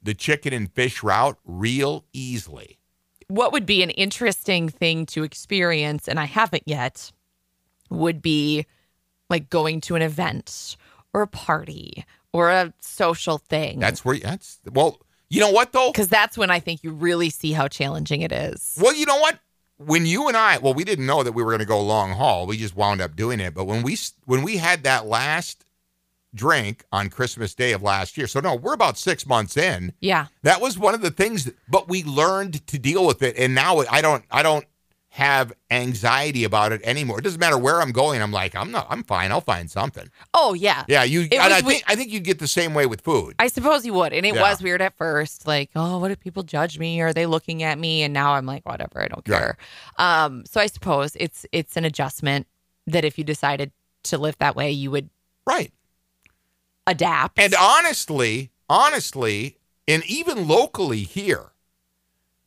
the 0.02 0.14
chicken 0.14 0.54
and 0.54 0.72
fish 0.72 1.02
route 1.02 1.38
real 1.44 2.06
easily. 2.14 2.78
What 3.28 3.52
would 3.52 3.66
be 3.66 3.82
an 3.82 3.90
interesting 3.90 4.70
thing 4.70 5.08
to 5.08 5.24
experience, 5.24 6.08
and 6.08 6.20
I 6.20 6.26
haven't 6.26 6.64
yet, 6.68 7.12
would 7.90 8.22
be 8.22 8.68
like 9.30 9.50
going 9.50 9.82
to 9.82 9.96
an 9.96 10.04
event 10.04 10.78
or 11.14 11.24
a 11.24 11.28
party 11.28 12.06
or 12.36 12.50
a 12.50 12.74
social 12.82 13.38
thing. 13.38 13.80
That's 13.80 14.04
where 14.04 14.18
that's 14.18 14.60
well. 14.70 15.00
You 15.30 15.40
know 15.40 15.52
what 15.52 15.72
though? 15.72 15.92
because 15.92 16.10
that's 16.10 16.38
when 16.38 16.52
I 16.52 16.60
think 16.60 16.84
you 16.84 16.92
really 16.92 17.30
see 17.30 17.54
how 17.54 17.68
challenging 17.68 18.22
it 18.22 18.32
is. 18.32 18.78
Well, 18.80 18.94
you 18.94 19.06
know 19.06 19.18
what? 19.18 19.40
When 19.78 20.06
you 20.06 20.28
and 20.28 20.38
I, 20.38 20.58
well, 20.58 20.74
we 20.74 20.84
didn't 20.84 21.06
know 21.06 21.24
that 21.24 21.32
we 21.32 21.44
were 21.44 21.52
going 21.52 21.60
to 21.60 21.66
go 21.66 21.82
long 21.82 22.12
haul. 22.12 22.46
We 22.46 22.58
just 22.58 22.76
wound 22.76 23.02
up 23.02 23.16
doing 23.16 23.40
it. 23.40 23.54
But 23.54 23.66
when 23.66 23.84
we 23.84 23.98
when 24.26 24.44
we 24.44 24.58
had 24.58 24.84
that 24.84 25.06
last 25.06 25.66
drink 26.34 26.84
on 26.92 27.10
Christmas 27.10 27.56
Day 27.56 27.72
of 27.72 27.82
last 27.82 28.18
year, 28.18 28.28
so 28.28 28.42
no, 28.42 28.56
we're 28.56 28.74
about 28.74 28.98
six 28.98 29.26
months 29.26 29.56
in. 29.56 29.94
Yeah. 30.02 30.28
That 30.44 30.60
was 30.62 30.78
one 30.78 30.94
of 30.94 31.02
the 31.02 31.12
things. 31.12 31.46
That, 31.46 31.56
but 31.70 31.88
we 31.88 32.04
learned 32.04 32.68
to 32.68 32.78
deal 32.78 33.08
with 33.08 33.24
it, 33.24 33.36
and 33.38 33.56
now 33.56 33.80
I 33.90 34.02
don't. 34.02 34.26
I 34.30 34.44
don't 34.44 34.66
have 35.16 35.54
anxiety 35.72 36.44
about 36.44 36.74
it 36.74 36.82
anymore. 36.84 37.20
It 37.20 37.22
doesn't 37.22 37.40
matter 37.40 37.58
where 37.58 37.82
I'm 37.82 37.94
going. 37.94 38.22
I'm 38.22 38.34
like, 38.34 38.54
I'm 38.54 38.70
not. 38.70 38.86
I'm 38.90 39.02
fine. 39.02 39.32
I'll 39.32 39.40
find 39.40 39.72
something. 39.72 40.10
Oh 40.34 40.54
yeah. 40.54 40.84
Yeah, 40.90 41.04
you. 41.04 41.22
It 41.22 41.36
And 41.36 41.54
I 41.54 41.58
was 41.60 41.64
we- 41.64 41.74
think 41.76 41.84
I 41.88 41.96
think 41.96 42.12
you 42.12 42.20
get 42.20 42.40
the 42.40 42.50
same 42.50 42.74
way 42.74 42.86
with 42.86 43.00
food. 43.00 43.34
I 43.40 43.48
suppose 43.48 43.86
you 43.86 43.94
would. 43.94 44.12
And 44.12 44.26
it 44.26 44.36
Yeah. 44.36 44.42
was 44.42 44.62
weird 44.62 44.82
at 44.82 44.98
first. 44.98 45.48
Like, 45.48 45.70
oh, 45.74 46.00
what 46.00 46.12
if 46.12 46.20
people 46.20 46.44
judge 46.44 46.78
me? 46.80 47.00
Are 47.00 47.14
they 47.14 47.26
looking 47.28 47.64
at 47.64 47.80
me? 47.80 48.04
And 48.04 48.14
now 48.14 48.34
I'm 48.34 48.46
like, 48.46 48.66
whatever, 48.66 49.02
I 49.02 49.08
don't 49.08 49.24
care. 49.24 49.56
Um, 49.98 50.44
so 50.46 50.60
I 50.60 50.68
suppose 50.68 51.16
it's 51.18 51.46
it's 51.54 51.78
an 51.78 51.86
adjustment 51.86 52.46
that 52.86 53.06
if 53.06 53.18
you 53.18 53.24
decided 53.24 53.72
to 54.04 54.18
live 54.18 54.38
that 54.40 54.54
way, 54.58 54.70
you 54.70 54.92
would 54.92 55.10
right. 55.48 55.72
adapt. 56.88 57.40
And 57.40 57.56
honestly, 57.58 58.52
honestly, 58.70 59.58
and 59.88 60.04
even 60.06 60.46
locally 60.48 61.04
here, 61.04 61.52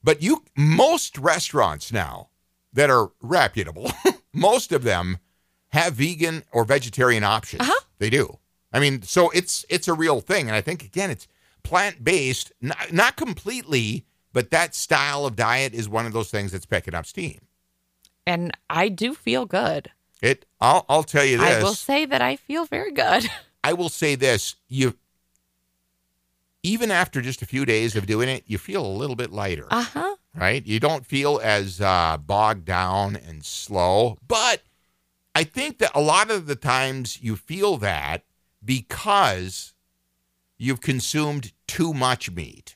but 0.05 0.23
you 0.23 0.45
most 0.55 1.17
restaurants 1.19 1.91
now 1.93 2.28
that 2.73 2.91
are 2.91 3.11
reputable, 3.21 3.91
most 4.33 4.73
of 4.73 4.85
them 4.85 5.19
have 5.69 5.95
vegan 5.95 6.45
or 6.53 6.65
vegetarian 6.65 7.25
options. 7.25 7.63
Uh-huh. 7.63 7.81
They 7.99 8.11
do. 8.11 8.39
I 8.73 8.81
mean, 8.81 9.03
so 9.03 9.31
it's 9.31 9.65
it's 9.69 9.89
a 9.89 9.95
real 9.95 10.21
thing, 10.21 10.47
and 10.47 10.55
I 10.55 10.61
think 10.61 10.85
again, 10.85 11.11
it's 11.11 11.27
plant 11.63 12.05
based, 12.05 12.53
not, 12.61 12.93
not 12.93 13.17
completely, 13.17 14.05
but 14.33 14.51
that 14.51 14.75
style 14.75 15.27
of 15.27 15.37
diet 15.37 15.75
is 15.75 15.89
one 15.89 16.07
of 16.07 16.13
those 16.13 16.31
things 16.31 16.53
that's 16.53 16.67
picking 16.67 16.95
up 16.95 17.07
steam. 17.07 17.41
and 18.27 18.53
I 18.69 18.89
do 18.91 19.15
feel 19.15 19.47
good. 19.47 19.91
It. 20.21 20.45
I'll 20.61 20.85
I'll 20.89 21.03
tell 21.03 21.25
you 21.25 21.39
this. 21.39 21.57
I 21.57 21.63
will 21.63 21.75
say 21.75 22.05
that 22.05 22.21
I 22.21 22.37
feel 22.37 22.67
very 22.67 22.93
good. 22.93 23.29
I 23.65 23.73
will 23.73 23.89
say 23.89 24.15
this: 24.15 24.57
you, 24.69 24.95
even 26.63 26.91
after 26.91 27.21
just 27.21 27.43
a 27.43 27.47
few 27.47 27.65
days 27.65 27.95
of 27.97 28.07
doing 28.07 28.29
it, 28.29 28.45
you 28.47 28.59
feel 28.59 28.85
a 28.85 28.89
little 28.89 29.17
bit 29.17 29.31
lighter, 29.33 29.67
Uh 29.71 29.83
huh. 29.83 30.17
right? 30.35 30.67
You 30.67 30.81
don't 30.81 31.07
feel 31.07 31.41
as 31.43 31.81
uh, 31.81 32.19
bogged 32.19 32.65
down 32.65 33.17
and 33.17 33.45
slow. 33.45 34.17
But 34.27 34.63
I 35.35 35.45
think 35.45 35.79
that 35.79 35.93
a 35.95 36.01
lot 36.01 36.31
of 36.31 36.47
the 36.47 36.57
times 36.57 37.23
you 37.23 37.37
feel 37.37 37.77
that 37.79 38.25
because 38.65 39.75
you've 40.59 40.81
consumed 40.81 41.53
too 41.67 41.95
much 41.95 42.31
meat. 42.31 42.75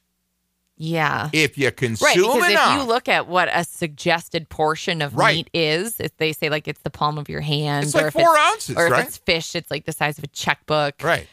Yeah. 0.76 1.28
If 1.32 1.56
you 1.58 1.70
consume 1.70 2.06
Right, 2.06 2.16
because 2.16 2.50
enough, 2.50 2.74
if 2.76 2.82
you 2.82 2.88
look 2.88 3.08
at 3.08 3.28
what 3.28 3.48
a 3.52 3.62
suggested 3.64 4.48
portion 4.48 5.02
of 5.02 5.14
Right. 5.14 5.36
meat 5.36 5.50
is, 5.52 6.00
if 6.00 6.16
they 6.16 6.32
say 6.32 6.48
like 6.48 6.66
it's 6.66 6.80
the 6.82 6.90
palm 6.90 7.18
of 7.18 7.28
your 7.28 7.40
hand, 7.40 7.86
it's 7.86 7.94
or 7.94 7.98
like 7.98 8.06
if 8.08 8.12
four 8.14 8.36
ounces, 8.36 8.76
or 8.76 8.86
if 8.86 8.92
right? 8.92 9.06
it's 9.06 9.16
fish, 9.18 9.54
it's 9.54 9.70
like 9.70 9.84
the 9.84 9.92
size 9.92 10.18
of 10.18 10.24
a 10.24 10.28
checkbook. 10.28 11.02
Right. 11.02 11.28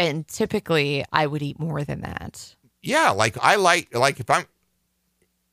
And 0.00 0.26
typically, 0.26 1.04
I 1.12 1.26
would 1.26 1.42
eat 1.42 1.58
more 1.58 1.84
than 1.84 2.00
that. 2.00 2.54
Yeah, 2.82 3.10
like 3.10 3.36
I 3.40 3.56
like 3.56 3.94
like 3.94 4.20
if 4.20 4.30
I'm 4.30 4.46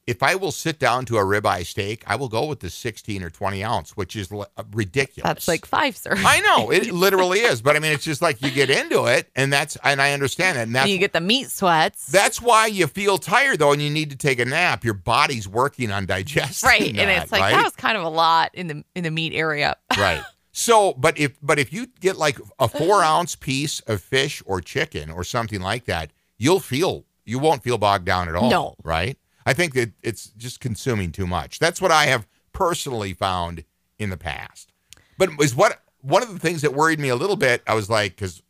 if 0.07 0.23
I 0.23 0.35
will 0.35 0.53
sit 0.53 0.79
down 0.79 1.03
to 1.05 1.17
a 1.17 1.21
ribeye 1.21 1.65
steak, 1.65 2.01
I 2.07 2.15
will 2.15 2.29
go 2.29 2.45
with 2.45 2.61
the 2.61 2.69
16 2.69 3.21
or 3.21 3.29
20 3.29 3.61
ounce, 3.61 3.97
which 3.97 4.15
is 4.15 4.31
l- 4.31 4.47
uh, 4.55 4.63
ridiculous. 4.71 5.27
That's 5.27 5.47
like 5.49 5.65
five 5.65 5.97
sir. 5.97 6.13
I 6.15 6.39
know 6.39 6.71
it 6.71 6.93
literally 6.93 7.39
is, 7.39 7.61
but 7.61 7.75
I 7.75 7.79
mean, 7.79 7.91
it's 7.91 8.05
just 8.05 8.21
like 8.21 8.41
you 8.41 8.49
get 8.49 8.69
into 8.69 9.05
it, 9.05 9.29
and 9.35 9.51
that's 9.51 9.75
and 9.83 10.01
I 10.01 10.13
understand 10.13 10.57
it, 10.57 10.61
and 10.61 10.77
And 10.77 10.89
you 10.89 10.97
get 10.97 11.11
the 11.11 11.19
meat 11.19 11.49
sweats. 11.49 12.07
that's 12.07 12.41
why 12.41 12.67
you 12.67 12.87
feel 12.87 13.17
tired 13.17 13.59
though, 13.59 13.73
and 13.73 13.81
you 13.81 13.89
need 13.89 14.09
to 14.11 14.15
take 14.15 14.39
a 14.39 14.45
nap. 14.45 14.85
Your 14.85 14.93
body's 14.93 15.45
working 15.47 15.91
on 15.91 16.05
digestion, 16.05 16.67
right. 16.67 16.87
And 16.87 17.11
it's 17.11 17.31
like 17.31 17.41
right? 17.41 17.51
that 17.51 17.63
was 17.65 17.75
kind 17.75 17.97
of 17.97 18.03
a 18.03 18.09
lot 18.09 18.51
in 18.53 18.67
the 18.67 18.83
in 18.95 19.03
the 19.03 19.11
meat 19.11 19.33
area. 19.33 19.75
right. 19.97 20.23
So, 20.57 20.93
but 20.93 21.19
if 21.19 21.37
but 21.39 21.59
if 21.59 21.71
you 21.71 21.85
get 21.99 22.17
like 22.17 22.39
a 22.57 22.67
four 22.67 23.03
ounce 23.03 23.35
piece 23.35 23.79
of 23.81 24.01
fish 24.01 24.41
or 24.43 24.59
chicken 24.59 25.11
or 25.11 25.23
something 25.23 25.61
like 25.61 25.85
that, 25.85 26.09
you'll 26.39 26.59
feel 26.59 27.05
you 27.25 27.37
won't 27.37 27.61
feel 27.61 27.77
bogged 27.77 28.05
down 28.05 28.27
at 28.27 28.35
all. 28.35 28.49
No. 28.49 28.75
right? 28.83 29.19
I 29.45 29.53
think 29.53 29.75
that 29.75 29.91
it's 30.01 30.31
just 30.31 30.59
consuming 30.59 31.11
too 31.11 31.27
much. 31.27 31.59
That's 31.59 31.79
what 31.79 31.91
I 31.91 32.07
have 32.07 32.27
personally 32.53 33.13
found 33.13 33.65
in 33.99 34.09
the 34.09 34.17
past. 34.17 34.73
But 35.19 35.29
is 35.39 35.55
what 35.55 35.79
one 36.01 36.23
of 36.23 36.33
the 36.33 36.39
things 36.39 36.63
that 36.63 36.73
worried 36.73 36.99
me 36.99 37.09
a 37.09 37.15
little 37.15 37.35
bit. 37.35 37.61
I 37.67 37.75
was 37.75 37.87
like, 37.87 38.15
because 38.15 38.41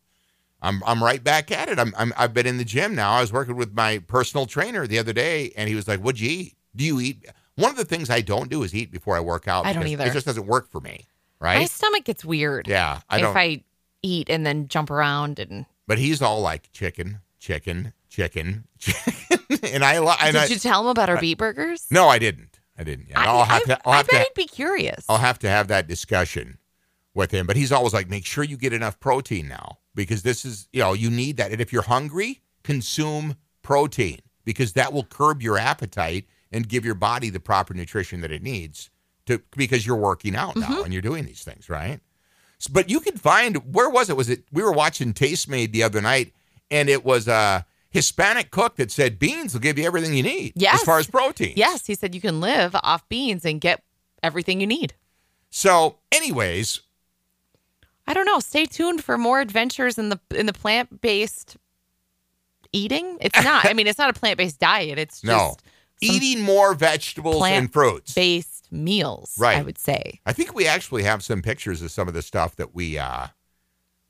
I'm 0.62 0.82
I'm 0.86 1.04
right 1.04 1.22
back 1.22 1.52
at 1.52 1.68
it. 1.68 1.78
I'm, 1.78 1.94
I'm 1.98 2.14
I've 2.16 2.34
been 2.34 2.48
in 2.48 2.58
the 2.58 2.64
gym 2.64 2.96
now. 2.96 3.12
I 3.12 3.20
was 3.20 3.34
working 3.34 3.58
with 3.58 3.74
my 3.74 4.00
personal 4.00 4.46
trainer 4.46 4.88
the 4.88 4.98
other 4.98 5.12
day, 5.12 5.52
and 5.58 5.68
he 5.68 5.76
was 5.76 5.90
like, 5.90 6.00
"What'd 6.00 6.22
you 6.22 6.30
eat? 6.30 6.56
Do 6.74 6.86
you 6.86 7.02
eat?" 7.02 7.26
One 7.56 7.72
of 7.72 7.76
the 7.76 7.84
things 7.84 8.10
I 8.10 8.22
don't 8.22 8.50
do 8.50 8.64
is 8.64 8.74
eat 8.74 8.92
before 8.94 9.18
I 9.18 9.20
work 9.20 9.50
out. 9.50 9.66
I 9.66 9.74
don't 9.74 9.88
either. 9.88 10.06
It 10.06 10.14
just 10.14 10.26
doesn't 10.26 10.48
work 10.48 10.72
for 10.72 10.80
me, 10.80 11.06
My 11.42 11.66
stomach 11.66 12.04
gets 12.06 12.26
weird 12.26 12.68
Yeah, 12.68 13.02
I 13.10 13.18
if 13.18 13.22
don't. 13.22 13.38
I 13.38 13.64
eat 14.04 14.30
and 14.30 14.46
then 14.46 14.68
jump 14.68 14.90
around 14.92 15.40
and. 15.40 15.66
but 15.88 15.98
he's 15.98 16.22
all 16.22 16.42
like 16.42 16.72
chicken, 16.72 17.20
chicken, 17.40 17.94
chicken, 18.10 18.66
chicken, 18.80 19.60
and 19.64 19.84
I 19.84 20.00
li- 20.00 20.16
and 20.22 20.34
Did 20.34 20.44
I 20.44 20.46
you 20.48 20.58
tell 20.60 20.82
him 20.82 20.88
about 20.88 21.10
our 21.10 21.20
beet 21.20 21.38
burgers? 21.38 21.86
no, 21.92 22.08
I 22.08 22.20
didn't. 22.20 22.60
I 22.78 22.84
didn't. 22.84 23.10
Yet. 23.10 23.18
I, 23.18 23.26
I'll 23.26 23.44
have 23.46 23.62
I, 23.64 23.66
to. 23.66 23.80
I'll 23.86 23.94
I 23.94 23.98
have 23.98 24.08
bet 24.08 24.22
to. 24.22 24.28
I'd 24.30 24.34
be 24.36 24.46
curious. 24.46 25.06
I'll 25.10 25.18
have 25.18 25.40
to 25.40 25.50
have 25.50 25.68
that 25.70 25.88
discussion 25.88 26.58
with 27.16 27.32
him. 27.32 27.48
But 27.48 27.56
he's 27.56 27.72
always 27.72 27.94
like, 27.94 28.10
make 28.10 28.26
sure 28.26 28.44
you 28.44 28.56
get 28.58 28.72
enough 28.74 29.00
protein 29.00 29.48
now 29.48 29.80
because 29.96 30.22
this 30.22 30.46
is, 30.46 30.68
you 30.72 30.82
know, 30.82 30.94
you 30.94 31.10
need 31.10 31.38
that. 31.38 31.52
And 31.52 31.60
if 31.60 31.74
you're 31.74 31.82
hungry, 31.82 32.42
consume 32.64 33.36
protein 33.64 34.20
because 34.46 34.74
that 34.74 34.94
will 34.94 35.04
curb 35.06 35.42
your 35.42 35.58
appetite 35.58 36.26
and 36.52 36.70
give 36.70 36.86
your 36.86 36.94
body 36.96 37.30
the 37.32 37.40
proper 37.40 37.74
nutrition 37.74 38.22
that 38.22 38.32
it 38.32 38.44
needs 38.44 38.90
to 39.28 39.42
because 39.56 39.86
you're 39.86 39.96
working 39.96 40.36
out 40.36 40.56
now 40.56 40.68
Mm-hmm. 40.68 40.84
and 40.86 40.94
you're 40.94 41.02
doing 41.02 41.26
these 41.26 41.44
things, 41.44 41.70
right? 41.70 42.00
S- 42.60 42.68
But 42.68 42.90
you 42.90 43.00
can 43.00 43.16
find 43.18 43.74
where 43.74 43.90
was 43.90 44.10
it? 44.10 44.18
Was 44.18 44.30
it 44.30 44.44
we 44.52 44.64
were 44.64 44.72
watching 44.74 45.14
Tastemade 45.14 45.72
the 45.72 45.84
other 45.84 46.02
night 46.02 46.34
and 46.72 46.90
it 46.90 47.06
was 47.06 47.28
a 47.28 47.66
Hispanic 47.90 48.52
cook 48.52 48.76
that 48.76 48.92
said 48.92 49.18
beans 49.20 49.54
will 49.54 49.62
give 49.62 49.78
you 49.80 49.86
everything 49.86 50.14
you 50.14 50.24
need 50.24 50.54
as 50.64 50.84
far 50.84 51.00
as 51.00 51.08
protein. 51.08 51.54
yes, 51.56 51.86
he 51.88 51.96
said 51.96 52.14
you 52.14 52.22
can 52.22 52.40
live 52.42 52.76
off 52.84 53.08
beans 53.10 53.46
and 53.46 53.62
get 53.62 53.82
everything 54.22 54.60
you 54.60 54.68
need. 54.68 54.94
So, 55.50 55.98
anyways, 56.12 56.82
I 58.06 58.14
don't 58.14 58.26
know. 58.26 58.40
Stay 58.40 58.66
tuned 58.66 59.04
for 59.04 59.18
more 59.18 59.40
adventures 59.40 59.98
in 59.98 60.10
the 60.10 60.20
in 60.36 60.46
the 60.46 60.54
plant 60.54 61.00
based 61.02 61.56
eating. 62.74 63.18
It's 63.22 63.42
not. 63.44 63.66
I 63.66 63.74
mean, 63.74 63.88
it's 63.88 63.98
not 63.98 64.10
a 64.16 64.20
plant 64.20 64.38
based 64.38 64.60
diet. 64.60 65.00
It's 65.00 65.24
no. 65.24 65.56
just 66.02 66.14
Eating 66.22 66.44
more 66.44 66.74
vegetables 66.76 67.44
and 67.46 67.72
fruits. 67.72 68.14
based 68.14 68.57
meals. 68.72 69.34
Right. 69.38 69.58
I 69.58 69.62
would 69.62 69.78
say. 69.78 70.20
I 70.26 70.34
think 70.34 70.54
we 70.54 70.68
actually 70.68 71.04
have 71.04 71.24
some 71.24 71.42
pictures 71.42 71.82
of 71.82 71.92
some 71.92 72.08
of 72.08 72.14
the 72.14 72.22
stuff 72.22 72.56
that 72.58 72.74
we 72.74 72.98
uh, 72.98 73.28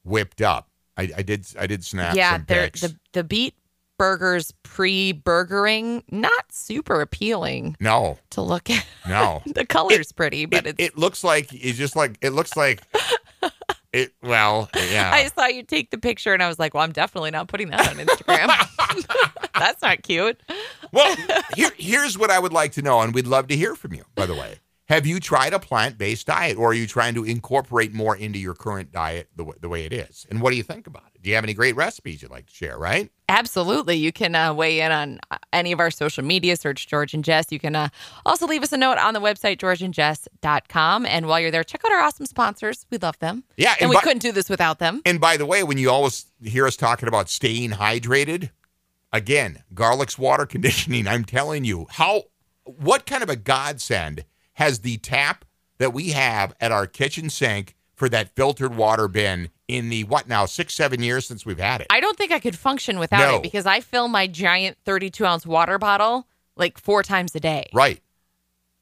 whipped 0.03 0.41
up. 0.41 0.69
I, 0.97 1.09
I 1.17 1.21
did. 1.21 1.47
I 1.59 1.67
did 1.67 1.83
snap 1.85 2.15
yeah, 2.15 2.39
the 2.39 2.95
the 3.13 3.23
beet 3.23 3.53
burgers 3.97 4.53
pre 4.63 5.11
burgering 5.11 6.03
not 6.09 6.51
super 6.51 7.01
appealing 7.01 7.75
no, 7.79 8.17
to 8.31 8.41
look 8.41 8.69
at. 8.69 8.85
no. 9.07 9.41
the 9.53 9.65
color's 9.65 10.11
pretty, 10.11 10.45
but 10.45 10.65
it, 10.65 10.75
it's. 10.79 10.93
it 10.93 10.97
looks 10.97 11.23
like 11.23 11.53
it's 11.53 11.77
just 11.77 11.95
like 11.95 12.17
it 12.21 12.31
looks 12.31 12.55
like 12.55 12.81
it. 13.93 14.13
Well, 14.21 14.69
yeah. 14.75 15.11
I 15.13 15.27
saw 15.27 15.47
you 15.47 15.63
take 15.63 15.91
the 15.91 15.97
picture 15.97 16.33
and 16.33 16.41
I 16.41 16.47
was 16.47 16.59
like, 16.59 16.73
well, 16.73 16.83
I'm 16.83 16.91
definitely 16.91 17.31
not 17.31 17.47
putting 17.47 17.69
that 17.69 17.87
on 17.89 17.95
Instagram. 17.95 18.47
That's 19.59 19.81
not 19.81 20.03
cute. 20.03 20.41
well, 20.91 21.15
here, 21.55 21.71
here's 21.77 22.17
what 22.17 22.29
I 22.29 22.39
would 22.39 22.53
like 22.53 22.73
to 22.73 22.81
know, 22.81 23.01
and 23.01 23.13
we'd 23.13 23.27
love 23.27 23.47
to 23.47 23.55
hear 23.55 23.75
from 23.75 23.93
you. 23.93 24.03
By 24.15 24.25
the 24.25 24.35
way, 24.35 24.59
have 24.87 25.05
you 25.05 25.19
tried 25.19 25.53
a 25.53 25.59
plant-based 25.59 26.27
diet, 26.27 26.57
or 26.57 26.69
are 26.69 26.73
you 26.73 26.87
trying 26.87 27.13
to 27.15 27.23
incorporate 27.25 27.93
more 27.93 28.15
into 28.15 28.39
your 28.39 28.53
current 28.53 28.91
diet 28.91 29.29
the, 29.35 29.43
w- 29.43 29.59
the 29.59 29.67
way 29.67 29.83
it 29.85 29.91
is? 29.91 30.25
And 30.29 30.41
what 30.41 30.51
do 30.51 30.55
you 30.55 30.63
think 30.63 30.87
about 30.87 31.03
it? 31.13 31.21
Do 31.21 31.29
you 31.29 31.35
have 31.35 31.43
any 31.43 31.53
great 31.53 31.75
recipes 31.75 32.21
you'd 32.21 32.31
like 32.31 32.47
to 32.47 32.53
share? 32.53 32.77
Right? 32.77 33.11
Absolutely. 33.27 33.97
You 33.97 34.13
can 34.13 34.33
uh, 34.33 34.53
weigh 34.53 34.79
in 34.79 34.91
on 34.93 35.19
uh, 35.29 35.37
any 35.51 35.73
of 35.73 35.81
our 35.81 35.91
social 35.91 36.23
media, 36.23 36.55
search 36.55 36.87
George 36.87 37.13
and 37.13 37.23
Jess. 37.23 37.51
You 37.51 37.59
can 37.59 37.75
uh, 37.75 37.89
also 38.25 38.47
leave 38.47 38.63
us 38.63 38.71
a 38.71 38.77
note 38.77 38.97
on 38.97 39.13
the 39.13 39.19
website, 39.19 39.57
georgeandjess.com. 39.57 41.05
And 41.05 41.27
while 41.27 41.39
you're 41.41 41.51
there, 41.51 41.65
check 41.65 41.83
out 41.83 41.91
our 41.91 41.99
awesome 41.99 42.25
sponsors. 42.25 42.85
We 42.89 42.97
love 42.97 43.19
them. 43.19 43.43
Yeah, 43.57 43.73
And, 43.73 43.81
and 43.81 43.89
we 43.89 43.97
couldn't 43.97 44.21
do 44.21 44.31
this 44.31 44.49
without 44.49 44.79
them. 44.79 45.01
And 45.05 45.19
by 45.19 45.35
the 45.35 45.45
way, 45.45 45.63
when 45.63 45.77
you 45.77 45.89
always 45.91 46.27
hear 46.41 46.65
us 46.65 46.77
talking 46.77 47.09
about 47.09 47.29
staying 47.29 47.71
hydrated, 47.71 48.51
again, 49.11 49.63
Garlic's 49.73 50.17
water 50.17 50.45
conditioning, 50.45 51.07
I'm 51.07 51.25
telling 51.25 51.65
you, 51.65 51.87
how 51.89 52.23
what 52.63 53.05
kind 53.05 53.23
of 53.23 53.29
a 53.29 53.35
godsend 53.35 54.23
has 54.57 54.79
the 54.79 54.97
tap 54.97 55.45
that 55.77 55.93
we 55.93 56.09
have 56.09 56.53
at 56.59 56.71
our 56.71 56.87
kitchen 56.87 57.29
sink 57.29 57.75
for 57.93 58.09
that 58.09 58.35
filtered 58.35 58.75
water 58.75 59.07
bin 59.07 59.49
in 59.67 59.89
the 59.89 60.03
what 60.05 60.27
now, 60.27 60.45
six, 60.45 60.73
seven 60.73 61.01
years 61.01 61.25
since 61.27 61.45
we've 61.45 61.59
had 61.59 61.81
it? 61.81 61.87
I 61.89 61.99
don't 61.99 62.17
think 62.17 62.31
I 62.31 62.39
could 62.39 62.57
function 62.57 62.99
without 62.99 63.19
No. 63.19 63.35
it 63.37 63.43
because 63.43 63.65
I 63.65 63.79
fill 63.81 64.07
my 64.07 64.27
giant 64.27 64.77
32 64.85 65.25
ounce 65.25 65.45
water 65.45 65.77
bottle 65.77 66.27
like 66.55 66.77
four 66.79 67.03
times 67.03 67.35
a 67.35 67.39
day. 67.39 67.67
right. 67.73 68.01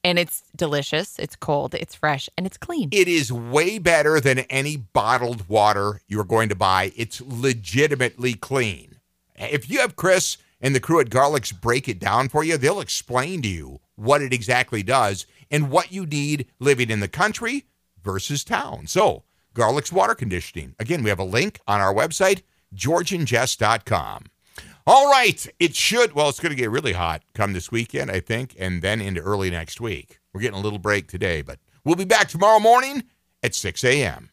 And 0.04 0.20
it's 0.20 0.44
delicious, 0.56 1.18
it's 1.18 1.36
cold, 1.36 1.74
it's 1.74 1.96
fresh, 1.96 2.30
and 2.38 2.46
it's 2.46 2.58
clean. 2.58 2.90
It 2.92 3.08
is 3.08 3.32
way 3.34 3.80
better 3.80 4.20
than 4.22 4.40
any 4.40 4.78
bottled 4.78 5.50
water 5.50 6.00
you're 6.08 6.24
going 6.24 6.48
to 6.50 6.56
buy. 6.56 6.92
It's 6.96 7.22
legitimately 7.22 8.36
clean. 8.36 8.98
If 9.36 9.68
you 9.70 9.80
have 9.80 9.96
Chris 9.96 10.38
and 10.62 10.76
the 10.76 10.80
crew 10.80 11.00
at 11.00 11.10
Garlic's 11.10 11.52
break 11.52 11.90
it 11.90 11.98
down 12.00 12.30
for 12.30 12.44
you, 12.44 12.56
they'll 12.56 12.80
explain 12.82 13.42
to 13.42 13.48
you 13.48 13.80
what 13.96 14.22
it 14.22 14.32
exactly 14.32 14.84
does 14.84 15.26
and 15.50 15.70
what 15.70 15.92
you 15.92 16.06
need 16.06 16.48
living 16.60 16.90
in 16.90 17.00
the 17.00 17.08
country 17.08 17.66
versus 18.04 18.44
town. 18.44 18.88
So, 18.88 19.24
Garlic's 19.54 19.92
water 19.92 20.16
conditioning. 20.16 20.76
Again, 20.80 21.04
we 21.04 21.10
have 21.10 21.20
a 21.20 21.24
link 21.24 21.60
on 21.68 21.82
our 21.82 21.94
website, 21.94 22.42
georgeandjess.com. 22.76 24.26
All 24.88 25.10
right. 25.10 25.48
It 25.60 25.76
should, 25.76 26.14
well, 26.14 26.30
it's 26.30 26.40
going 26.40 26.52
to 26.52 26.56
get 26.56 26.70
really 26.70 26.94
hot 26.94 27.24
come 27.34 27.54
this 27.54 27.72
weekend, 27.72 28.12
I 28.12 28.20
think, 28.20 28.56
and 28.60 28.82
then 28.82 29.02
into 29.02 29.22
early 29.22 29.50
next 29.50 29.82
week. 29.82 30.20
We're 30.34 30.42
getting 30.42 30.60
a 30.60 30.62
little 30.62 30.80
break 30.80 31.08
today, 31.08 31.42
but 31.42 31.60
we'll 31.84 31.96
be 31.96 32.06
back 32.06 32.28
tomorrow 32.28 32.60
morning 32.60 33.06
at 33.42 33.56
6 33.56 33.84
a.m. 33.84 34.30